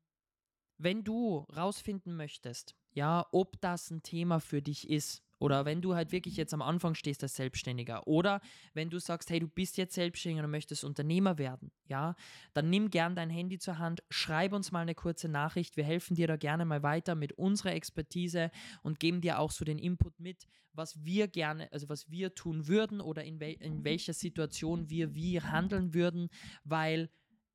wenn 0.79 1.05
du 1.05 1.47
rausfinden 1.55 2.17
möchtest, 2.17 2.75
ja, 2.93 3.27
ob 3.33 3.61
das 3.61 3.91
ein 3.91 4.03
Thema 4.03 4.41
für 4.41 4.63
dich 4.63 4.89
ist, 4.89 5.23
oder 5.39 5.65
wenn 5.65 5.81
du 5.81 5.95
halt 5.95 6.13
wirklich 6.13 6.37
jetzt 6.37 6.53
am 6.53 6.61
Anfang 6.61 6.95
stehst 6.95 7.23
als 7.23 7.35
Selbstständiger, 7.35 8.07
oder 8.07 8.41
wenn 8.75 8.91
du 8.91 8.99
sagst, 8.99 9.31
hey, 9.31 9.41
du 9.41 9.49
bist 9.49 9.79
jetzt 9.79 9.95
Selbstständiger 9.95 10.45
und 10.45 10.51
möchtest 10.51 10.85
Unternehmer 10.85 11.39
werden, 11.39 11.73
ja, 11.85 12.15
dann 12.53 12.69
nimm 12.69 12.91
gern 12.91 13.17
dein 13.17 13.31
Handy 13.31 13.59
zur 13.59 13.79
Hand, 13.79 14.03
schreib 14.11 14.53
uns 14.53 14.71
mal 14.71 14.81
eine 14.81 14.95
kurze 14.95 15.29
Nachricht, 15.29 15.77
wir 15.77 15.85
helfen 15.85 16.15
dir 16.15 16.27
da 16.27 16.37
gerne 16.37 16.65
mal 16.67 16.83
weiter 16.83 17.15
mit 17.15 17.33
unserer 17.33 17.73
Expertise 17.73 18.51
und 18.83 19.01
geben 19.01 19.23
dir 19.23 19.39
auch 19.39 19.51
so 19.51 19.65
den 19.65 19.79
Input 19.79 20.19
mit, 20.21 20.47
was 20.73 21.05
wir 21.05 21.27
gerne, 21.27 21.73
also 21.73 21.89
was 21.89 22.11
wir 22.11 22.35
tun 22.35 22.69
würden 22.69 23.01
oder 23.01 23.25
in, 23.25 23.41
wel 23.41 23.55
in 23.61 23.83
welcher 23.83 24.13
Situation 24.13 24.91
wir 24.91 25.15
wie 25.15 25.41
handeln 25.41 25.95
würden, 25.95 26.29
weil 26.65 27.11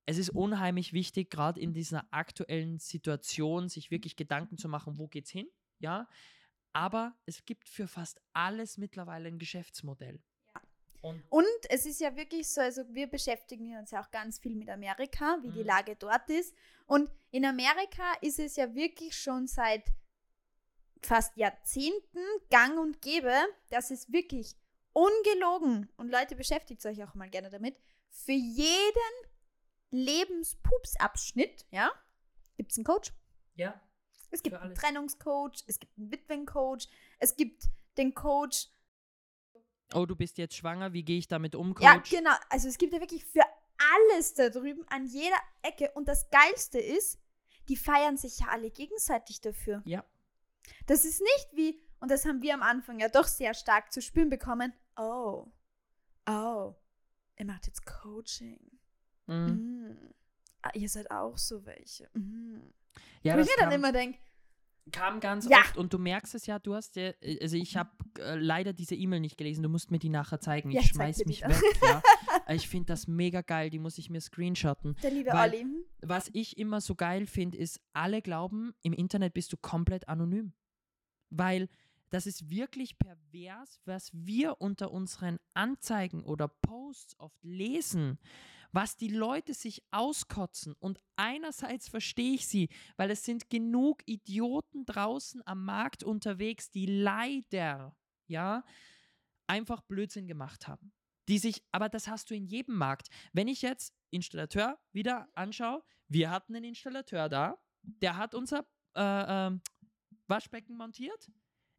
es 0.06 0.18
ist 0.18 0.30
unheimlich 0.30 0.94
wichtig, 0.94 1.30
gerade 1.30 1.60
in 1.60 1.74
dieser 1.74 2.06
aktuellen 2.12 2.80
Situation, 2.80 3.70
sich 3.70 3.92
wirklich 3.92 4.16
Gedanken 4.16 4.58
zu 4.58 4.70
machen, 4.70 4.98
wo 4.98 5.08
geht's 5.08 5.32
hin, 5.32 5.48
ja. 5.80 6.08
Aber 6.74 7.16
es 7.26 7.46
gibt 7.46 7.70
für 7.70 7.88
fast 7.88 8.22
alles 8.34 8.78
mittlerweile 8.78 9.28
ein 9.30 9.40
Geschäftsmodell. 9.40 10.22
Und 11.02 11.24
Und 11.30 11.46
es 11.70 11.86
ist 11.86 12.02
ja 12.02 12.16
wirklich 12.16 12.48
so, 12.50 12.62
also 12.62 12.82
wir 12.94 13.08
beschäftigen 13.08 13.78
uns 13.78 13.92
ja 13.92 14.04
auch 14.04 14.12
ganz 14.12 14.40
viel 14.40 14.56
mit 14.56 14.70
Amerika, 14.70 15.38
wie 15.42 15.52
die 15.52 15.60
Mhm. 15.60 15.68
Lage 15.68 15.96
dort 15.96 16.30
ist. 16.30 16.56
Und 16.88 17.12
in 17.32 17.46
Amerika 17.46 18.14
ist 18.22 18.40
es 18.40 18.56
ja 18.56 18.74
wirklich 18.74 19.16
schon 19.16 19.48
seit 19.48 19.84
fast 21.02 21.38
Jahrzehnten 21.38 22.20
gang 22.50 22.80
und 22.80 23.02
gäbe, 23.02 23.34
dass 23.70 23.92
es 23.92 24.12
wirklich 24.12 24.56
ungelogen, 24.94 25.90
und 25.98 26.10
Leute 26.10 26.36
beschäftigt 26.36 26.86
euch 26.86 27.04
auch 27.04 27.14
mal 27.16 27.30
gerne 27.30 27.50
damit, 27.50 27.78
für 28.10 28.32
jeden 28.32 29.12
Lebenspupsabschnitt, 29.96 31.66
ja, 31.72 31.92
gibt 32.58 32.72
es 32.72 32.78
einen 32.78 32.86
Coach. 32.86 33.14
ja, 33.56 33.80
Es 34.32 34.44
gibt 34.44 34.56
einen. 34.56 34.76
Trennungscoach, 34.76 35.64
es 35.68 35.80
gibt 35.80 35.98
einen 35.98 36.12
Witwencoach, 36.12 36.88
es 37.20 37.36
gibt 37.36 37.70
den 37.98 38.14
Coach 38.14 38.70
oh, 39.94 40.06
du 40.06 40.16
bist 40.16 40.38
jetzt 40.38 40.56
schwanger, 40.56 40.94
wie 40.94 41.04
gehe 41.04 41.18
ich 41.18 41.28
damit 41.28 41.56
um, 41.56 41.74
Coach? 41.74 41.84
Ja, 41.84 41.98
genau. 41.98 42.36
Also 42.50 42.68
es 42.68 42.78
gibt 42.78 42.94
ja 42.94 43.00
wirklich 43.00 43.26
für 43.26 43.44
alles 43.78 44.34
da 44.34 44.50
drüben 44.50 44.86
an 44.90 45.06
jeder 45.06 45.38
Ecke. 45.62 45.92
Und 45.94 46.08
das 46.08 46.30
Geilste 46.30 46.80
ist, 46.80 47.20
die 47.68 47.76
feiern 47.76 48.18
sich 48.18 48.40
ja 48.40 48.48
alle 48.48 48.72
gegenseitig 48.72 49.42
dafür. 49.42 49.82
Ja. 49.86 50.04
Das 50.88 51.06
ist 51.06 51.22
nicht 51.22 51.50
wie, 51.54 51.82
und 52.00 52.10
das 52.10 52.26
haben 52.26 52.42
wir 52.42 52.54
am 52.54 52.64
Anfang 52.64 53.00
ja 53.00 53.10
doch 53.10 53.28
sehr 53.28 53.54
stark 53.54 53.92
zu 53.92 54.02
spüren 54.02 54.30
bekommen, 54.30 54.74
oh, 54.98 55.48
oh, 56.28 56.74
er 57.36 57.46
macht 57.46 57.68
jetzt 57.68 57.86
Coaching. 57.86 58.60
Mhm. 59.28 59.90
Mm. 59.90 59.98
Ah, 60.62 60.72
ihr 60.74 60.90
seid 60.90 61.10
auch 61.12 61.38
so 61.38 61.66
welche. 61.66 62.10
Mm. 62.14 62.62
Ja, 63.24 63.36
Wo 63.36 63.40
ich 63.42 63.46
mir 63.48 63.54
dann 63.60 63.72
immer 63.72 63.92
denke, 63.92 64.18
kam 64.92 65.20
ganz 65.20 65.48
Ja. 65.50 65.60
oft 65.60 65.78
und 65.78 65.92
du 65.94 65.98
merkst 66.00 66.36
es 66.36 66.46
ja, 66.46 66.60
du 66.60 66.76
hast 66.76 66.96
ja, 66.96 67.10
äh, 67.22 67.40
also 67.42 67.58
ich 67.58 67.76
habe 67.76 67.90
äh, 68.20 68.36
leider 68.36 68.72
diese 68.74 68.96
E-Mail 68.96 69.20
nicht 69.20 69.38
gelesen, 69.38 69.64
du 69.64 69.70
musst 69.70 69.90
mir 69.92 70.00
die 70.00 70.10
nachher 70.10 70.40
zeigen. 70.40 70.70
Ja, 70.72 70.82
ich 70.82 70.88
zeig 70.94 71.16
schmeiß 71.16 71.26
mich 71.26 71.42
weg, 71.44 71.56
ja. 71.82 72.02
Ich 72.50 72.68
finde 72.70 72.86
das 72.88 73.08
mega 73.08 73.42
geil, 73.42 73.70
die 73.72 73.80
muss 73.80 73.98
ich 73.98 74.10
mir 74.12 74.22
screenshotten. 74.22 74.96
der 75.02 75.12
liebe 75.12 75.32
Weil- 75.32 75.52
Olli. 75.52 75.66
Was 76.02 76.30
ich 76.34 76.58
immer 76.58 76.82
so 76.82 76.94
geil 76.94 77.26
finde, 77.26 77.58
ist, 77.58 77.80
alle 77.94 78.22
glauben, 78.22 78.74
im 78.84 78.94
Internet 78.94 79.34
bist 79.34 79.52
du 79.52 79.58
komplett 79.58 80.08
anonym. 80.08 80.54
Weil 81.32 81.68
das 82.12 82.28
ist 82.28 82.50
wirklich 82.52 82.98
pervers, 83.00 83.82
was 83.86 84.12
wir 84.14 84.62
unter 84.62 84.92
unseren 84.92 85.40
Anzeigen 85.56 86.24
oder 86.24 86.48
Posts 86.48 87.20
oft 87.20 87.44
lesen, 87.44 88.20
was 88.76 88.98
die 88.98 89.08
Leute 89.08 89.54
sich 89.54 89.82
auskotzen. 89.92 90.76
Und 90.80 91.00
einerseits 91.16 91.88
verstehe 91.88 92.34
ich 92.34 92.46
sie, 92.46 92.68
weil 92.98 93.10
es 93.10 93.24
sind 93.24 93.50
genug 93.50 94.02
Idioten 94.06 94.86
draußen 94.86 95.42
am 95.48 95.64
Markt 95.64 96.04
unterwegs, 96.04 96.70
die 96.72 96.86
leider, 96.86 97.96
ja, 98.28 98.66
einfach 99.48 99.82
Blödsinn 99.82 100.28
gemacht 100.28 100.68
haben. 100.68 100.92
Die 101.30 101.40
sich, 101.40 101.64
aber 101.72 101.88
das 101.88 102.10
hast 102.10 102.30
du 102.30 102.36
in 102.36 102.46
jedem 102.46 102.76
Markt. 102.76 103.08
Wenn 103.32 103.48
ich 103.48 103.62
jetzt 103.62 103.94
Installateur 104.12 104.78
wieder 104.92 105.30
anschaue, 105.36 105.82
wir 106.10 106.30
hatten 106.30 106.54
einen 106.54 106.66
Installateur 106.66 107.30
da, 107.30 107.58
der 107.82 108.18
hat 108.18 108.36
unser 108.36 108.68
äh, 108.96 109.48
ähm, 109.48 109.62
Waschbecken 110.28 110.76
montiert. 110.76 111.32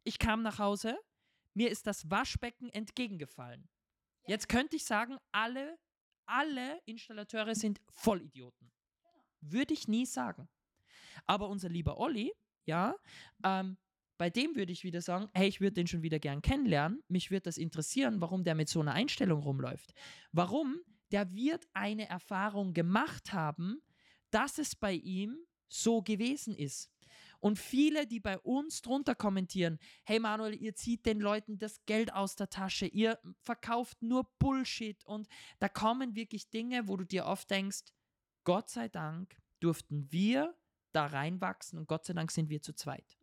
Ich 0.03 0.17
kam 0.17 0.41
nach 0.41 0.57
Hause, 0.57 0.97
mir 1.53 1.69
ist 1.69 1.85
das 1.85 2.09
Waschbecken 2.09 2.69
entgegengefallen. 2.71 3.69
Jetzt 4.25 4.49
könnte 4.49 4.75
ich 4.75 4.83
sagen, 4.83 5.17
alle, 5.31 5.77
alle 6.27 6.79
Installateure 6.85 7.55
sind 7.55 7.81
Vollidioten. 7.89 8.71
Würde 9.41 9.73
ich 9.73 9.87
nie 9.87 10.05
sagen. 10.05 10.47
Aber 11.25 11.49
unser 11.49 11.69
lieber 11.69 11.97
Olli, 11.97 12.33
ja, 12.65 12.95
ähm, 13.43 13.77
bei 14.17 14.29
dem 14.29 14.55
würde 14.55 14.71
ich 14.71 14.83
wieder 14.83 15.01
sagen, 15.01 15.29
hey, 15.33 15.47
ich 15.47 15.61
würde 15.61 15.73
den 15.73 15.87
schon 15.87 16.01
wieder 16.01 16.19
gern 16.19 16.41
kennenlernen. 16.41 17.03
Mich 17.07 17.29
würde 17.29 17.43
das 17.43 17.57
interessieren, 17.57 18.19
warum 18.19 18.43
der 18.43 18.55
mit 18.55 18.67
so 18.67 18.81
einer 18.81 18.93
Einstellung 18.93 19.43
rumläuft. 19.43 19.93
Warum? 20.31 20.81
Der 21.11 21.33
wird 21.33 21.67
eine 21.73 22.09
Erfahrung 22.09 22.73
gemacht 22.73 23.31
haben, 23.31 23.81
dass 24.31 24.57
es 24.57 24.75
bei 24.75 24.93
ihm 24.93 25.37
so 25.69 26.01
gewesen 26.01 26.55
ist. 26.55 26.91
Und 27.39 27.59
viele, 27.59 28.07
die 28.07 28.19
bei 28.19 28.37
uns 28.39 28.81
drunter 28.81 29.15
kommentieren, 29.15 29.79
hey 30.03 30.19
Manuel, 30.19 30.55
ihr 30.55 30.75
zieht 30.75 31.05
den 31.05 31.19
Leuten 31.19 31.57
das 31.57 31.85
Geld 31.85 32.13
aus 32.13 32.35
der 32.35 32.49
Tasche, 32.49 32.87
ihr 32.87 33.19
verkauft 33.41 34.01
nur 34.01 34.29
Bullshit 34.39 35.03
und 35.05 35.27
da 35.59 35.69
kommen 35.69 36.15
wirklich 36.15 36.49
Dinge, 36.49 36.87
wo 36.87 36.97
du 36.97 37.05
dir 37.05 37.25
oft 37.25 37.49
denkst, 37.49 37.85
Gott 38.43 38.69
sei 38.69 38.87
Dank 38.87 39.37
durften 39.59 40.11
wir 40.11 40.55
da 40.93 41.05
reinwachsen 41.05 41.77
und 41.77 41.87
Gott 41.87 42.05
sei 42.05 42.13
Dank 42.13 42.31
sind 42.31 42.49
wir 42.49 42.61
zu 42.61 42.73
zweit. 42.73 43.17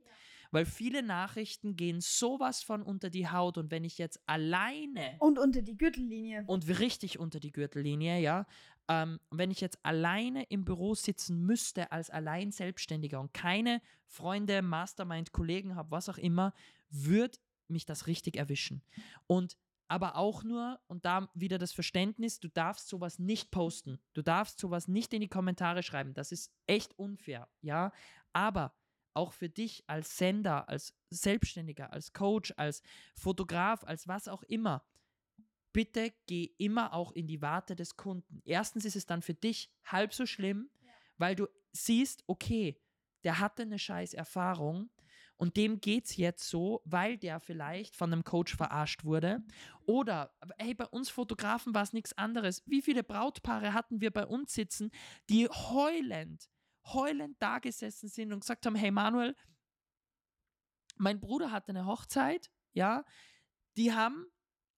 Weil 0.51 0.67
viele 0.67 1.03
Nachrichten 1.03 1.75
gehen 1.75 2.01
sowas 2.01 2.63
von 2.63 2.85
unter 2.85 3.11
die 3.11 3.29
Haut 3.29 3.59
und 3.59 3.73
wenn 3.73 3.83
ich 3.83 3.99
jetzt 3.99 4.21
alleine 4.27 5.17
Und 5.19 5.37
unter 5.37 5.63
die 5.63 5.77
Gürtellinie. 5.77 6.45
und 6.47 6.69
richtig 6.79 7.19
unter 7.19 7.41
die 7.41 7.51
Gürtellinie, 7.51 8.21
ja. 8.21 8.47
Ähm, 8.89 9.19
wenn 9.31 9.51
ich 9.51 9.61
jetzt 9.61 9.79
alleine 9.83 10.45
im 10.45 10.65
Büro 10.65 10.95
sitzen 10.95 11.41
müsste 11.47 11.91
als 11.91 12.11
allein 12.11 12.53
Selbstständiger 12.53 13.21
und 13.21 13.33
keine 13.33 13.81
Freunde, 14.07 14.61
Mastermind, 14.61 15.33
Kollegen 15.33 15.75
habe, 15.75 15.91
was 15.91 16.09
auch 16.09 16.19
immer, 16.19 16.53
würde 16.91 17.39
mich 17.69 17.87
das 17.87 18.07
richtig 18.07 18.37
erwischen. 18.37 18.83
Und 19.27 19.57
aber 19.89 20.17
auch 20.17 20.45
nur, 20.45 20.81
und 20.87 21.05
da 21.05 21.29
wieder 21.35 21.59
das 21.59 21.73
Verständnis, 21.73 22.41
du 22.41 22.49
darfst 22.49 22.89
sowas 22.89 23.19
nicht 23.19 23.51
posten. 23.51 24.01
Du 24.15 24.23
darfst 24.23 24.59
sowas 24.59 24.89
nicht 24.89 25.13
in 25.13 25.21
die 25.21 25.29
Kommentare 25.29 25.83
schreiben. 25.83 26.15
Das 26.15 26.33
ist 26.33 26.51
echt 26.67 26.99
unfair, 26.99 27.49
ja. 27.61 27.93
Aber 28.33 28.75
auch 29.13 29.33
für 29.33 29.49
dich 29.49 29.85
als 29.87 30.17
Sender, 30.17 30.69
als 30.69 30.95
Selbstständiger, 31.11 31.93
als 31.93 32.13
Coach, 32.13 32.53
als 32.57 32.83
Fotograf, 33.15 33.85
als 33.85 34.09
was 34.09 34.27
auch 34.27 34.43
immer, 34.45 34.83
bitte 35.75 36.15
geh 36.27 36.55
immer 36.57 36.95
auch 36.95 37.13
in 37.13 37.27
die 37.27 37.43
Warte 37.43 37.77
des 37.77 37.97
Kunden. 37.97 38.41
Erstens 38.47 38.87
ist 38.87 38.97
es 38.97 39.05
dann 39.05 39.21
für 39.21 39.35
dich 39.35 39.71
halb 39.85 40.15
so 40.15 40.25
schlimm, 40.25 40.71
weil 41.19 41.35
du 41.35 41.47
siehst, 41.73 42.25
okay, 42.27 42.81
der 43.25 43.41
hatte 43.41 43.63
eine 43.63 43.79
scheiß 43.79 44.15
Erfahrung 44.15 44.89
und 45.37 45.57
dem 45.57 45.81
geht's 45.81 46.17
jetzt 46.17 46.49
so, 46.49 46.81
weil 46.85 47.19
der 47.19 47.41
vielleicht 47.41 47.97
von 47.97 48.13
einem 48.13 48.23
Coach 48.23 48.57
verarscht 48.57 49.05
wurde. 49.05 49.43
Oder, 49.85 50.33
hey, 50.59 50.75
bei 50.75 50.87
uns 50.87 51.11
Fotografen 51.11 51.75
war 51.75 51.83
es 51.83 51.93
nichts 51.93 52.17
anderes. 52.17 52.63
Wie 52.67 52.81
viele 52.81 53.03
Brautpaare 53.03 53.75
hatten 53.75 54.01
wir 54.01 54.13
bei 54.13 54.27
uns 54.27 54.55
sitzen, 54.55 54.93
die 55.29 55.49
heulend, 55.49 56.49
heulend 56.85 57.37
da 57.41 57.59
gesessen 57.59 58.09
sind 58.09 58.33
und 58.33 58.41
gesagt 58.41 58.65
haben, 58.65 58.77
hey 58.77 58.93
Manuel, 58.93 59.35
mein 60.97 61.19
Bruder 61.19 61.51
hatte 61.51 61.71
eine 61.71 61.87
Hochzeit, 61.87 62.53
ja, 62.73 63.05
die 63.77 63.93
haben 63.93 64.27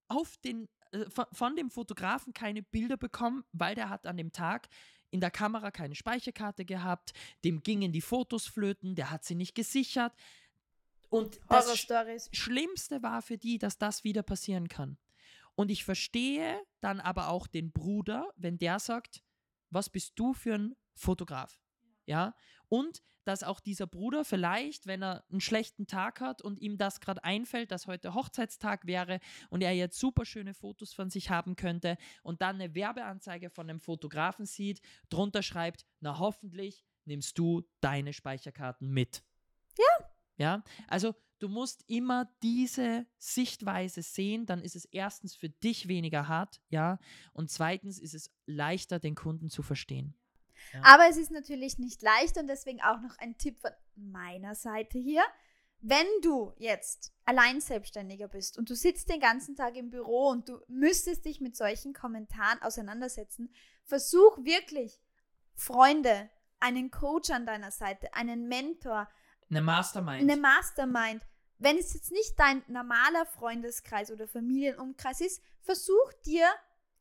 auf 0.09 0.39
den, 0.39 0.69
von, 1.09 1.27
von 1.33 1.57
dem 1.57 1.71
Fotografen 1.71 2.33
keine 2.33 2.63
Bilder 2.63 2.97
bekommen, 2.97 3.45
weil 3.53 3.75
der 3.75 3.89
hat 3.89 4.07
an 4.07 4.17
dem 4.17 4.33
Tag 4.33 4.69
in 5.11 5.21
der 5.21 5.31
Kamera 5.31 5.71
keine 5.71 5.95
Speicherkarte 5.95 6.65
gehabt, 6.65 7.13
dem 7.45 7.63
gingen 7.63 7.93
die 7.93 8.01
Fotos 8.01 8.47
flöten, 8.47 8.95
der 8.95 9.11
hat 9.11 9.25
sie 9.25 9.35
nicht 9.35 9.55
gesichert. 9.55 10.13
Und 11.09 11.39
das 11.49 11.73
Sch-. 11.77 12.29
Schlimmste 12.33 13.03
war 13.03 13.23
für 13.23 13.39
die, 13.39 13.59
dass 13.59 13.79
das 13.79 14.05
wieder 14.05 14.23
passieren 14.23 14.69
kann. 14.69 14.99
Und 15.55 15.71
ich 15.71 15.85
verstehe 15.85 16.61
dann 16.81 17.01
aber 17.01 17.29
auch 17.29 17.47
den 17.47 17.73
Bruder, 17.73 18.31
wenn 18.37 18.59
der 18.59 18.79
sagt, 18.79 19.23
was 19.71 19.89
bist 19.89 20.13
du 20.17 20.35
für 20.35 20.55
ein 20.55 20.77
Fotograf? 20.95 21.59
Ja, 22.05 22.35
Und 22.69 23.03
dass 23.27 23.43
auch 23.43 23.61
dieser 23.61 23.87
Bruder 23.87 24.25
vielleicht, 24.25 24.87
wenn 24.87 25.03
er 25.03 25.25
einen 25.31 25.41
schlechten 25.41 25.87
Tag 25.87 26.21
hat 26.21 26.43
und 26.43 26.61
ihm 26.61 26.79
das 26.79 27.01
gerade 27.01 27.25
einfällt, 27.25 27.73
dass 27.73 27.87
heute 27.87 28.15
Hochzeitstag 28.15 28.87
wäre 28.87 29.19
und 29.51 29.63
er 29.63 29.73
jetzt 29.73 29.99
super 29.99 30.25
schöne 30.25 30.55
Fotos 30.55 30.93
von 30.93 31.11
sich 31.11 31.29
haben 31.29 31.57
könnte 31.57 31.99
und 32.23 32.41
dann 32.41 32.57
eine 32.57 32.75
Werbeanzeige 32.75 33.51
von 33.51 33.69
einem 33.69 33.81
Fotografen 33.81 34.47
sieht, 34.47 34.81
drunter 35.09 35.43
schreibt, 35.43 35.87
na 36.01 36.19
hoffentlich 36.19 36.85
nimmst 37.05 37.37
du 37.39 37.63
deine 37.81 38.13
Speicherkarten 38.13 38.89
mit. 38.89 39.25
Ja. 39.77 40.11
Ja, 40.39 40.65
also 40.87 41.15
du 41.39 41.49
musst 41.49 41.83
immer 41.89 42.31
diese 42.43 43.07
Sichtweise 43.19 44.03
sehen, 44.03 44.47
dann 44.47 44.63
ist 44.63 44.77
es 44.77 44.85
erstens 44.85 45.35
für 45.35 45.49
dich 45.49 45.89
weniger 45.89 46.29
hart, 46.29 46.61
ja, 46.69 46.99
und 47.33 47.51
zweitens 47.51 47.99
ist 47.99 48.15
es 48.15 48.31
leichter, 48.45 48.99
den 48.99 49.15
Kunden 49.15 49.49
zu 49.49 49.63
verstehen. 49.63 50.15
Ja. 50.73 50.81
Aber 50.85 51.09
es 51.09 51.17
ist 51.17 51.31
natürlich 51.31 51.79
nicht 51.79 52.03
leicht 52.03 52.37
und 52.37 52.47
deswegen 52.47 52.81
auch 52.83 53.01
noch 53.01 53.19
ein 53.19 53.39
Tipp 53.39 53.61
von 53.61 53.71
meiner 53.95 54.55
Seite 54.55 54.99
hier. 54.99 55.23
Wenn 55.81 56.07
du 56.23 56.53
jetzt 56.57 57.13
allein 57.25 57.61
Selbstständiger 57.61 58.29
bist 58.29 58.59
und 58.59 58.71
du 58.71 58.75
sitzt 58.75 59.09
den 59.09 59.21
ganzen 59.21 59.57
Tag 59.57 59.77
im 59.77 59.91
Büro 59.91 60.29
und 60.29 60.49
du 60.49 60.61
müsstest 60.69 61.25
dich 61.25 61.41
mit 61.41 61.57
solchen 61.57 61.93
Kommentaren 61.93 62.61
auseinandersetzen, 62.63 63.53
versuch 63.85 64.39
wirklich 64.39 65.01
Freunde, 65.55 66.31
einen 66.59 66.91
Coach 66.91 67.31
an 67.31 67.47
deiner 67.47 67.71
Seite, 67.71 68.13
einen 68.15 68.49
Mentor, 68.49 69.09
eine 69.51 69.61
Mastermind. 69.63 70.23
Eine 70.23 70.41
Mastermind. 70.41 71.23
Wenn 71.59 71.79
es 71.79 71.95
jetzt 71.95 72.13
nicht 72.13 72.39
dein 72.39 72.63
normaler 72.67 73.27
Freundeskreis 73.27 74.11
oder 74.11 74.29
Familienumkreis 74.29 75.21
ist, 75.21 75.43
versuch 75.63 76.13
dir 76.25 76.47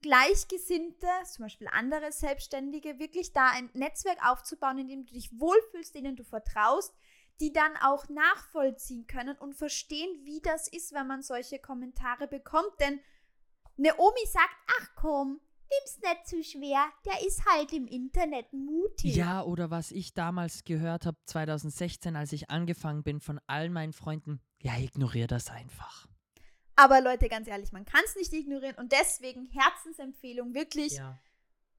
Gleichgesinnte, 0.06 1.08
zum 1.24 1.46
Beispiel 1.46 1.68
andere 1.72 2.12
Selbstständige, 2.12 3.00
wirklich 3.00 3.34
da 3.34 3.50
ein 3.50 3.72
Netzwerk 3.74 4.20
aufzubauen, 4.24 4.78
in 4.78 4.88
dem 4.88 5.06
du 5.06 5.14
dich 5.14 5.32
wohlfühlst, 5.40 5.96
denen 5.96 6.16
du 6.16 6.24
vertraust, 6.24 6.94
die 7.40 7.52
dann 7.52 7.76
auch 7.82 8.08
nachvollziehen 8.08 9.08
können 9.08 9.36
und 9.40 9.56
verstehen, 9.56 10.24
wie 10.24 10.42
das 10.42 10.68
ist, 10.68 10.94
wenn 10.94 11.08
man 11.08 11.24
solche 11.24 11.58
Kommentare 11.58 12.28
bekommt. 12.28 12.70
Denn 12.80 13.00
eine 13.80 13.98
Omi 13.98 14.26
sagt, 14.28 14.56
ach 14.80 14.90
komm, 14.96 15.42
nimm's 15.72 16.00
nicht 16.04 16.28
zu 16.28 16.44
schwer, 16.44 16.86
der 17.08 17.26
ist 17.26 17.44
halt 17.48 17.74
im 17.74 17.88
Internet 17.88 18.54
mutig. 18.54 19.16
Ja, 19.16 19.42
oder 19.42 19.72
was 19.72 19.90
ich 19.90 20.14
damals 20.14 20.66
gehört 20.66 21.08
habe, 21.08 21.18
2016, 21.26 22.16
als 22.16 22.32
ich 22.32 22.52
angefangen 22.52 23.02
bin 23.02 23.22
von 23.22 23.40
all 23.48 23.72
meinen 23.72 23.92
Freunden, 23.92 24.40
ja, 24.62 24.78
ignorier 24.78 25.26
das 25.26 25.50
einfach. 25.50 26.08
Aber 26.76 27.02
Leute, 27.02 27.30
ganz 27.30 27.48
ehrlich, 27.48 27.72
man 27.72 27.86
kann 27.86 28.02
es 28.06 28.16
nicht 28.16 28.34
ignorieren 28.34 28.76
und 28.76 28.92
deswegen 28.92 29.48
Herzensempfehlung, 29.48 30.54
wirklich, 30.54 30.94
Ja. 30.94 31.18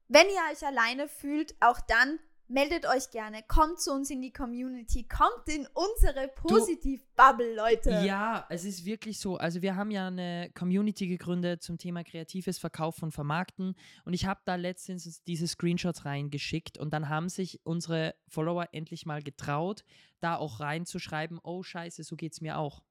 wenn 0.07 0.27
ihr 0.27 0.41
euch 0.51 0.65
alleine 0.65 1.07
fühlt, 1.07 1.55
auch 1.59 1.79
dann 1.81 2.19
meldet 2.49 2.87
euch 2.87 3.11
gerne, 3.11 3.43
kommt 3.43 3.81
zu 3.81 3.91
uns 3.91 4.09
in 4.09 4.21
die 4.21 4.31
Community, 4.31 5.03
kommt 5.05 5.49
in 5.49 5.67
unsere 5.73 6.29
Positiv-Bubble, 6.29 7.55
Leute. 7.55 7.89
Ja, 8.05 8.45
es 8.49 8.63
ist 8.63 8.85
wirklich 8.85 9.19
so. 9.19 9.35
Also 9.35 9.61
wir 9.61 9.75
haben 9.75 9.91
ja 9.91 10.07
eine 10.07 10.49
Community 10.53 11.07
gegründet 11.07 11.61
zum 11.61 11.77
Thema 11.77 12.05
kreatives 12.05 12.57
Verkaufen 12.57 13.05
und 13.05 13.11
Vermarkten 13.11 13.75
und 14.05 14.13
ich 14.13 14.25
habe 14.25 14.39
da 14.45 14.55
letztens 14.55 15.21
diese 15.23 15.47
Screenshots 15.47 16.05
reingeschickt 16.05 16.77
und 16.77 16.91
dann 16.93 17.09
haben 17.09 17.27
sich 17.27 17.59
unsere 17.65 18.15
Follower 18.29 18.69
endlich 18.71 19.05
mal 19.05 19.21
getraut, 19.21 19.83
da 20.21 20.37
auch 20.37 20.61
reinzuschreiben, 20.61 21.39
oh 21.43 21.63
scheiße, 21.63 22.03
so 22.03 22.15
geht 22.15 22.31
es 22.33 22.41
mir 22.41 22.57
auch. 22.57 22.81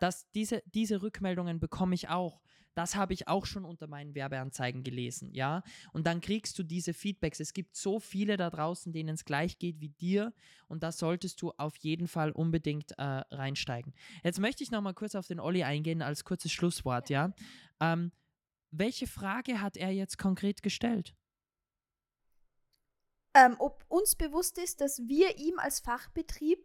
Das, 0.00 0.30
diese, 0.32 0.62
diese 0.66 1.02
Rückmeldungen 1.02 1.60
bekomme 1.60 1.94
ich 1.94 2.08
auch. 2.08 2.42
Das 2.74 2.94
habe 2.94 3.14
ich 3.14 3.26
auch 3.26 3.46
schon 3.46 3.64
unter 3.64 3.86
meinen 3.86 4.14
Werbeanzeigen 4.14 4.82
gelesen, 4.82 5.32
ja. 5.32 5.62
Und 5.94 6.06
dann 6.06 6.20
kriegst 6.20 6.58
du 6.58 6.62
diese 6.62 6.92
Feedbacks. 6.92 7.40
Es 7.40 7.54
gibt 7.54 7.74
so 7.74 7.98
viele 8.00 8.36
da 8.36 8.50
draußen, 8.50 8.92
denen 8.92 9.14
es 9.14 9.24
gleich 9.24 9.58
geht 9.58 9.80
wie 9.80 9.88
dir. 9.88 10.34
Und 10.68 10.82
da 10.82 10.92
solltest 10.92 11.40
du 11.40 11.52
auf 11.56 11.74
jeden 11.78 12.06
Fall 12.06 12.32
unbedingt 12.32 12.92
äh, 12.98 13.02
reinsteigen. 13.02 13.94
Jetzt 14.22 14.40
möchte 14.40 14.62
ich 14.62 14.70
noch 14.70 14.82
mal 14.82 14.92
kurz 14.92 15.14
auf 15.14 15.26
den 15.26 15.40
Olli 15.40 15.64
eingehen 15.64 16.02
als 16.02 16.24
kurzes 16.24 16.52
Schlusswort, 16.52 17.08
ja. 17.08 17.32
Ähm, 17.80 18.12
welche 18.70 19.06
Frage 19.06 19.62
hat 19.62 19.78
er 19.78 19.90
jetzt 19.90 20.18
konkret 20.18 20.62
gestellt? 20.62 21.14
Ähm, 23.32 23.56
ob 23.58 23.86
uns 23.88 24.16
bewusst 24.16 24.58
ist, 24.58 24.82
dass 24.82 24.98
wir 25.08 25.38
ihm 25.38 25.58
als 25.58 25.80
Fachbetrieb 25.80 26.62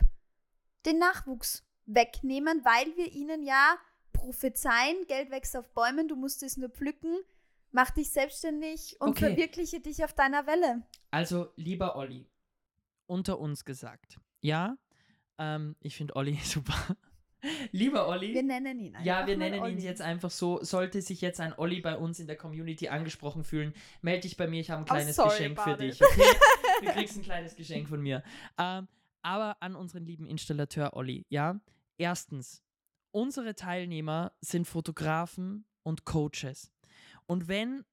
den 0.85 0.99
Nachwuchs 0.99 1.63
wegnehmen, 1.93 2.63
weil 2.65 2.95
wir 2.97 3.11
ihnen 3.11 3.43
ja 3.43 3.75
prophezeien, 4.13 4.95
Geld 5.07 5.31
wächst 5.31 5.55
auf 5.57 5.69
Bäumen, 5.73 6.07
du 6.07 6.15
musst 6.15 6.43
es 6.43 6.57
nur 6.57 6.69
pflücken, 6.69 7.17
mach 7.71 7.89
dich 7.91 8.09
selbstständig 8.11 8.97
und 8.99 9.09
Okay. 9.09 9.27
verwirkliche 9.27 9.79
dich 9.79 10.03
auf 10.03 10.13
deiner 10.13 10.45
Welle. 10.47 10.83
Also, 11.11 11.51
lieber 11.55 11.95
Olli, 11.95 12.27
unter 13.07 13.39
uns 13.39 13.65
gesagt, 13.65 14.19
ja, 14.41 14.77
ähm, 15.37 15.75
ich 15.79 15.95
finde 15.95 16.15
Olli 16.15 16.35
super. 16.43 16.75
lieber 17.71 18.07
Olli. 18.07 18.33
Wir 18.33 18.43
nennen 18.43 18.79
ihn 18.79 18.95
einfach 18.95 19.05
Ja, 19.05 19.25
wir 19.25 19.35
nennen 19.37 19.55
ihn 19.55 19.61
Olli. 19.61 19.81
jetzt 19.81 20.01
einfach 20.01 20.29
so. 20.29 20.63
Sollte 20.63 21.01
sich 21.01 21.21
jetzt 21.21 21.39
ein 21.39 21.53
Olli 21.57 21.81
bei 21.81 21.97
uns 21.97 22.19
in 22.19 22.27
der 22.27 22.35
Community 22.35 22.89
angesprochen 22.89 23.43
fühlen, 23.43 23.73
melde 24.01 24.21
dich 24.21 24.37
bei 24.37 24.47
mir. 24.47 24.59
Ich 24.61 24.69
habe 24.69 24.83
ein 24.83 24.85
kleines 24.85 25.15
sorry 25.15 25.29
Geschenk 25.29 25.59
für 25.59 25.71
about 25.71 25.83
it. 25.83 25.93
dich. 25.99 26.03
Okay? 26.03 26.23
du 26.85 26.91
kriegst 26.91 27.17
ein 27.17 27.23
kleines 27.23 27.55
Geschenk 27.55 27.89
von 27.89 28.01
mir. 28.01 28.23
Ähm, 28.59 28.87
aber 29.23 29.57
an 29.61 29.75
unseren 29.75 30.05
lieben 30.05 30.27
Installateur 30.27 30.95
Olli, 30.95 31.25
ja. 31.29 31.59
Erstens, 32.01 32.63
unsere 33.11 33.53
Teilnehmer 33.53 34.31
sind 34.41 34.65
Fotografen 34.65 35.65
und 35.83 36.03
Coaches. 36.03 36.71
Und 37.27 37.47
wenn 37.47 37.85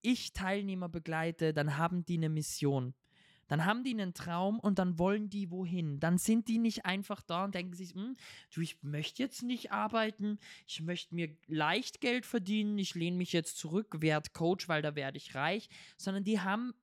ich 0.00 0.32
Teilnehmer 0.32 0.88
begleite, 0.88 1.52
dann 1.52 1.76
haben 1.76 2.04
die 2.04 2.18
eine 2.18 2.28
Mission. 2.28 2.94
Dann 3.48 3.64
haben 3.64 3.82
die 3.82 3.90
einen 3.90 4.14
Traum 4.14 4.60
und 4.60 4.78
dann 4.78 4.96
wollen 5.00 5.28
die 5.28 5.50
wohin. 5.50 5.98
Dann 5.98 6.18
sind 6.18 6.46
die 6.46 6.58
nicht 6.58 6.86
einfach 6.86 7.20
da 7.20 7.46
und 7.46 7.56
denken 7.56 7.74
sich, 7.74 7.94
hm, 7.94 8.14
du, 8.54 8.60
ich 8.60 8.80
möchte 8.84 9.24
jetzt 9.24 9.42
nicht 9.42 9.72
arbeiten, 9.72 10.38
ich 10.68 10.80
möchte 10.80 11.16
mir 11.16 11.36
leicht 11.48 12.00
Geld 12.00 12.26
verdienen, 12.26 12.78
ich 12.78 12.94
lehne 12.94 13.16
mich 13.16 13.32
jetzt 13.32 13.58
zurück, 13.58 13.96
werde 13.98 14.30
Coach, 14.30 14.68
weil 14.68 14.82
da 14.82 14.94
werde 14.94 15.16
ich 15.16 15.34
reich, 15.34 15.68
sondern 15.96 16.22
die 16.22 16.38
haben 16.38 16.74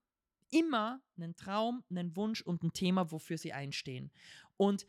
immer 0.52 1.02
einen 1.16 1.38
Traum, 1.38 1.86
einen 1.90 2.18
Wunsch 2.18 2.42
und 2.42 2.64
ein 2.64 2.74
Thema, 2.74 3.14
wofür 3.14 3.38
sie 3.38 3.54
einstehen. 3.54 4.12
Und 4.58 4.86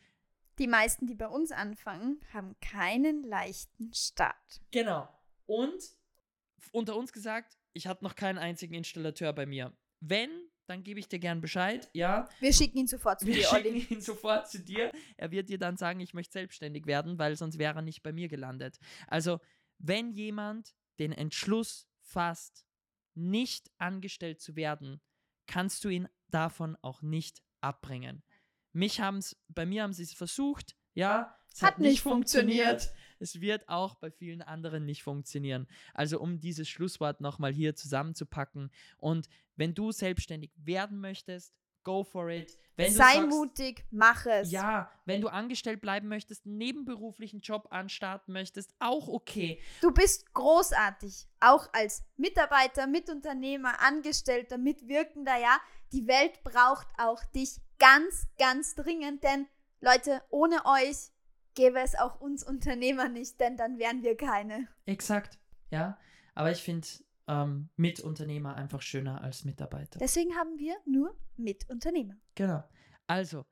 Die 0.58 0.66
meisten, 0.66 1.06
die 1.06 1.14
bei 1.14 1.28
uns 1.28 1.52
anfangen, 1.52 2.20
haben 2.32 2.56
keinen 2.60 3.22
leichten 3.22 3.92
Start. 3.92 4.62
Genau. 4.70 5.08
Und 5.44 5.82
unter 6.72 6.96
uns 6.96 7.12
gesagt, 7.12 7.58
ich 7.72 7.86
hatte 7.86 8.04
noch 8.04 8.14
keinen 8.14 8.38
einzigen 8.38 8.74
Installateur 8.74 9.32
bei 9.32 9.44
mir. 9.44 9.76
Wenn, 10.00 10.30
dann 10.66 10.82
gebe 10.82 10.98
ich 10.98 11.08
dir 11.08 11.18
gern 11.18 11.40
Bescheid, 11.40 11.90
ja. 11.92 12.28
Wir 12.40 12.52
schicken 12.52 12.78
ihn 12.78 12.86
sofort 12.86 13.20
zu 13.20 13.26
Wir 13.26 13.34
dir, 13.34 13.44
schicken 13.44 13.66
Olli. 13.66 13.86
ihn 13.90 14.00
sofort 14.00 14.48
zu 14.48 14.58
dir. 14.60 14.90
Er 15.16 15.30
wird 15.30 15.48
dir 15.48 15.58
dann 15.58 15.76
sagen, 15.76 16.00
ich 16.00 16.14
möchte 16.14 16.32
selbstständig 16.32 16.86
werden, 16.86 17.18
weil 17.18 17.36
sonst 17.36 17.58
wäre 17.58 17.76
er 17.76 17.82
nicht 17.82 18.02
bei 18.02 18.12
mir 18.12 18.28
gelandet. 18.28 18.78
Also, 19.06 19.40
wenn 19.78 20.10
jemand 20.10 20.74
den 20.98 21.12
Entschluss 21.12 21.86
fasst, 22.00 22.66
nicht 23.14 23.70
angestellt 23.78 24.40
zu 24.40 24.56
werden, 24.56 25.00
kannst 25.46 25.84
du 25.84 25.88
ihn 25.88 26.08
davon 26.28 26.76
auch 26.82 27.02
nicht 27.02 27.42
abbringen. 27.60 28.22
Mich 28.76 29.00
haben's, 29.00 29.36
bei 29.48 29.64
mir 29.64 29.82
haben 29.84 29.94
sie 29.94 30.02
es 30.02 30.12
versucht, 30.12 30.76
ja, 30.92 31.34
es 31.50 31.62
Hat 31.62 31.78
nicht 31.78 32.02
funktioniert. 32.02 32.90
Es 33.18 33.40
wird 33.40 33.66
auch 33.70 33.94
bei 33.94 34.10
vielen 34.10 34.42
anderen 34.42 34.84
nicht 34.84 35.02
funktionieren. 35.02 35.66
Also 35.94 36.20
um 36.20 36.38
dieses 36.38 36.68
Schlusswort 36.68 37.22
nochmal 37.22 37.54
hier 37.54 37.74
zusammenzupacken. 37.74 38.70
Und 38.98 39.30
wenn 39.56 39.72
du 39.72 39.92
selbstständig 39.92 40.52
werden 40.56 41.00
möchtest, 41.00 41.54
go 41.82 42.04
for 42.04 42.28
it. 42.28 42.58
Wenn 42.76 42.92
du 42.92 42.98
Sei 42.98 43.14
sagst, 43.14 43.28
mutig, 43.30 43.86
mach 43.90 44.26
es. 44.26 44.50
ja, 44.50 44.90
wenn 45.06 45.22
du 45.22 45.28
angestellt 45.28 45.80
bleiben 45.80 46.08
möchtest, 46.08 46.44
einen 46.44 46.58
nebenberuflichen 46.58 47.40
Job 47.40 47.68
anstarten 47.70 48.34
möchtest, 48.34 48.74
auch 48.78 49.08
okay. 49.08 49.58
Du 49.80 49.92
bist 49.92 50.34
großartig, 50.34 51.26
auch 51.40 51.66
als 51.72 52.04
Mitarbeiter, 52.18 52.86
Mitunternehmer, 52.86 53.80
Angestellter, 53.80 54.58
Mitwirkender, 54.58 55.38
ja. 55.40 55.58
Die 55.92 56.06
Welt 56.06 56.42
braucht 56.44 56.88
auch 56.98 57.24
dich 57.26 57.60
ganz, 57.78 58.28
ganz 58.38 58.74
dringend, 58.74 59.22
denn 59.22 59.46
Leute, 59.80 60.22
ohne 60.30 60.64
euch 60.64 61.10
gäbe 61.54 61.80
es 61.80 61.94
auch 61.94 62.20
uns 62.20 62.42
Unternehmer 62.44 63.08
nicht, 63.08 63.40
denn 63.40 63.56
dann 63.56 63.78
wären 63.78 64.02
wir 64.02 64.16
keine. 64.16 64.68
Exakt, 64.84 65.38
ja. 65.70 65.98
Aber 66.34 66.50
ich 66.50 66.62
finde 66.62 66.86
ähm, 67.28 67.68
Mitunternehmer 67.76 68.54
einfach 68.54 68.82
schöner 68.82 69.22
als 69.22 69.44
Mitarbeiter. 69.44 69.98
Deswegen 69.98 70.36
haben 70.36 70.58
wir 70.58 70.76
nur 70.84 71.16
Mitunternehmer. 71.36 72.14
Genau. 72.34 72.62
Also, 73.06 73.44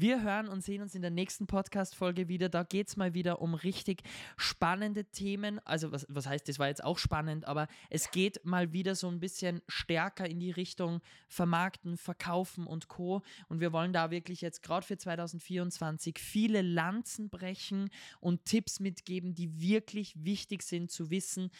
wir 0.00 0.22
hören 0.22 0.48
und 0.48 0.62
sehen 0.62 0.82
uns 0.82 0.94
in 0.94 1.02
der 1.02 1.10
nächsten 1.10 1.46
Podcast-Folge 1.46 2.28
wieder. 2.28 2.48
Da 2.48 2.62
geht 2.64 2.88
es 2.88 2.96
mal 2.96 3.14
wieder 3.14 3.40
um 3.40 3.54
richtig 3.54 4.02
spannende 4.36 5.04
Themen. 5.06 5.58
Also, 5.64 5.90
was, 5.90 6.06
was 6.08 6.26
heißt, 6.26 6.48
das 6.48 6.58
war 6.58 6.68
jetzt 6.68 6.84
auch 6.84 6.98
spannend, 6.98 7.46
aber 7.46 7.66
es 7.88 8.10
geht 8.10 8.44
mal 8.44 8.72
wieder 8.72 8.94
so 8.94 9.08
ein 9.08 9.20
bisschen 9.20 9.62
stärker 9.68 10.28
in 10.28 10.38
die 10.38 10.50
Richtung 10.50 11.00
Vermarkten, 11.28 11.96
Verkaufen 11.96 12.66
und 12.66 12.88
Co. 12.88 13.22
Und 13.48 13.60
wir 13.60 13.72
wollen 13.72 13.92
da 13.92 14.10
wirklich 14.10 14.42
jetzt 14.42 14.62
gerade 14.62 14.86
für 14.86 14.98
2024 14.98 16.18
viele 16.18 16.60
Lanzen 16.62 17.30
brechen 17.30 17.88
und 18.20 18.44
Tipps 18.44 18.80
mitgeben, 18.80 19.34
die 19.34 19.60
wirklich 19.60 20.14
wichtig 20.22 20.62
sind 20.62 20.90
zu 20.90 21.10
wissen. 21.10 21.50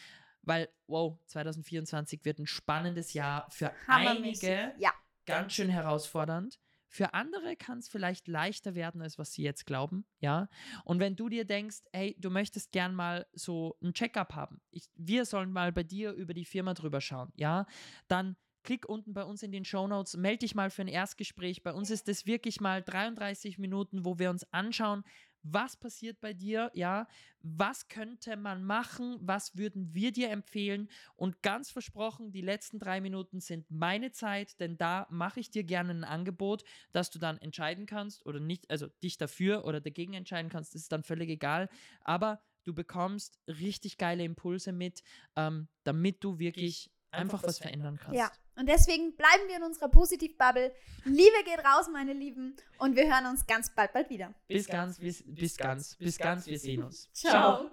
Weil, 0.43 0.69
wow, 0.85 1.17
2024 1.25 2.23
wird 2.23 2.39
ein 2.39 2.47
spannendes 2.47 3.13
Jahr 3.13 3.49
für 3.49 3.71
einige 3.87 4.73
Ja. 4.77 4.93
ganz 5.25 5.53
schön 5.53 5.69
herausfordernd. 5.69 6.59
Für 6.97 7.13
andere 7.13 7.55
kann 7.55 7.77
es 7.77 7.87
vielleicht 7.87 8.27
leichter 8.27 8.73
werden, 8.73 9.03
als 9.03 9.19
was 9.19 9.31
sie 9.31 9.43
jetzt 9.43 9.67
glauben, 9.67 10.03
ja. 10.19 10.49
Und 10.83 10.99
wenn 10.99 11.15
du 11.15 11.29
dir 11.29 11.45
denkst, 11.45 11.83
hey, 11.93 12.15
du 12.17 12.31
möchtest 12.31 12.71
gern 12.71 12.95
mal 12.95 13.27
so 13.33 13.77
ein 13.83 13.93
Checkup 13.93 14.33
haben, 14.33 14.61
ich, 14.71 14.89
wir 14.95 15.25
sollen 15.25 15.51
mal 15.51 15.71
bei 15.71 15.83
dir 15.83 16.13
über 16.13 16.33
die 16.33 16.43
Firma 16.43 16.73
drüber 16.73 16.99
schauen, 16.99 17.31
ja, 17.35 17.67
dann 18.07 18.35
klick 18.63 18.89
unten 18.89 19.13
bei 19.13 19.23
uns 19.23 19.43
in 19.43 19.51
den 19.51 19.63
Show 19.63 19.87
Notes, 19.87 20.17
melde 20.17 20.39
dich 20.39 20.55
mal 20.55 20.71
für 20.71 20.81
ein 20.81 20.87
Erstgespräch. 20.87 21.61
Bei 21.61 21.71
uns 21.71 21.91
ist 21.91 22.09
es 22.09 22.25
wirklich 22.25 22.61
mal 22.61 22.81
33 22.81 23.59
Minuten, 23.59 24.03
wo 24.03 24.17
wir 24.17 24.31
uns 24.31 24.51
anschauen, 24.51 25.03
was 25.43 25.77
passiert 25.77 26.19
bei 26.19 26.33
dir, 26.33 26.71
ja, 26.73 27.07
was 27.41 27.87
könnte 27.87 28.35
man 28.35 28.63
machen, 28.63 29.17
was 29.21 29.55
würden 29.55 29.93
wir 29.93 30.11
dir 30.11 30.29
empfehlen? 30.29 30.89
Und 31.15 31.41
ganz 31.41 31.71
versprochen, 31.71 32.31
die 32.31 32.41
letzten 32.41 32.79
drei 32.79 33.01
Minuten 33.01 33.39
sind 33.39 33.69
meine 33.69 34.11
Zeit, 34.11 34.59
denn 34.59 34.77
da 34.77 35.07
mache 35.09 35.39
ich 35.39 35.49
dir 35.49 35.63
gerne 35.63 35.91
ein 35.91 36.03
Angebot, 36.03 36.63
dass 36.91 37.09
du 37.09 37.19
dann 37.19 37.37
entscheiden 37.37 37.85
kannst 37.85 38.25
oder 38.25 38.39
nicht, 38.39 38.69
also 38.69 38.87
dich 39.03 39.17
dafür 39.17 39.65
oder 39.65 39.79
dagegen 39.79 40.13
entscheiden 40.13 40.49
kannst, 40.49 40.75
das 40.75 40.83
ist 40.83 40.91
dann 40.91 41.03
völlig 41.03 41.29
egal, 41.29 41.69
aber 42.01 42.41
du 42.63 42.73
bekommst 42.73 43.39
richtig 43.47 43.97
geile 43.97 44.23
Impulse 44.23 44.73
mit, 44.73 45.01
ähm, 45.35 45.69
damit 45.83 46.23
du 46.23 46.39
wirklich 46.39 46.91
einfach, 47.11 47.43
was 47.43 47.59
verändern 47.59 47.97
kannst. 47.97 48.19
Ja, 48.19 48.31
und 48.57 48.67
deswegen 48.67 49.15
bleiben 49.15 49.47
wir 49.47 49.57
in 49.57 49.63
unserer 49.63 49.89
Positiv-Bubble. 49.89 50.73
Liebe 51.05 51.43
geht 51.45 51.59
raus, 51.59 51.87
meine 51.91 52.13
Lieben, 52.13 52.55
und 52.79 52.95
wir 52.95 53.05
hören 53.05 53.27
uns 53.27 53.45
ganz 53.45 53.73
bald, 53.73 53.93
bald 53.93 54.09
wieder. 54.09 54.33
Bis 54.47 54.67
ganz, 54.67 54.99
bis, 54.99 55.23
bis 55.25 55.57
ganz, 55.57 55.95
bis 55.95 56.17
ganz, 56.17 56.47
wir 56.47 56.59
sehen 56.59 56.83
uns. 56.83 57.09
Ciao. 57.13 57.69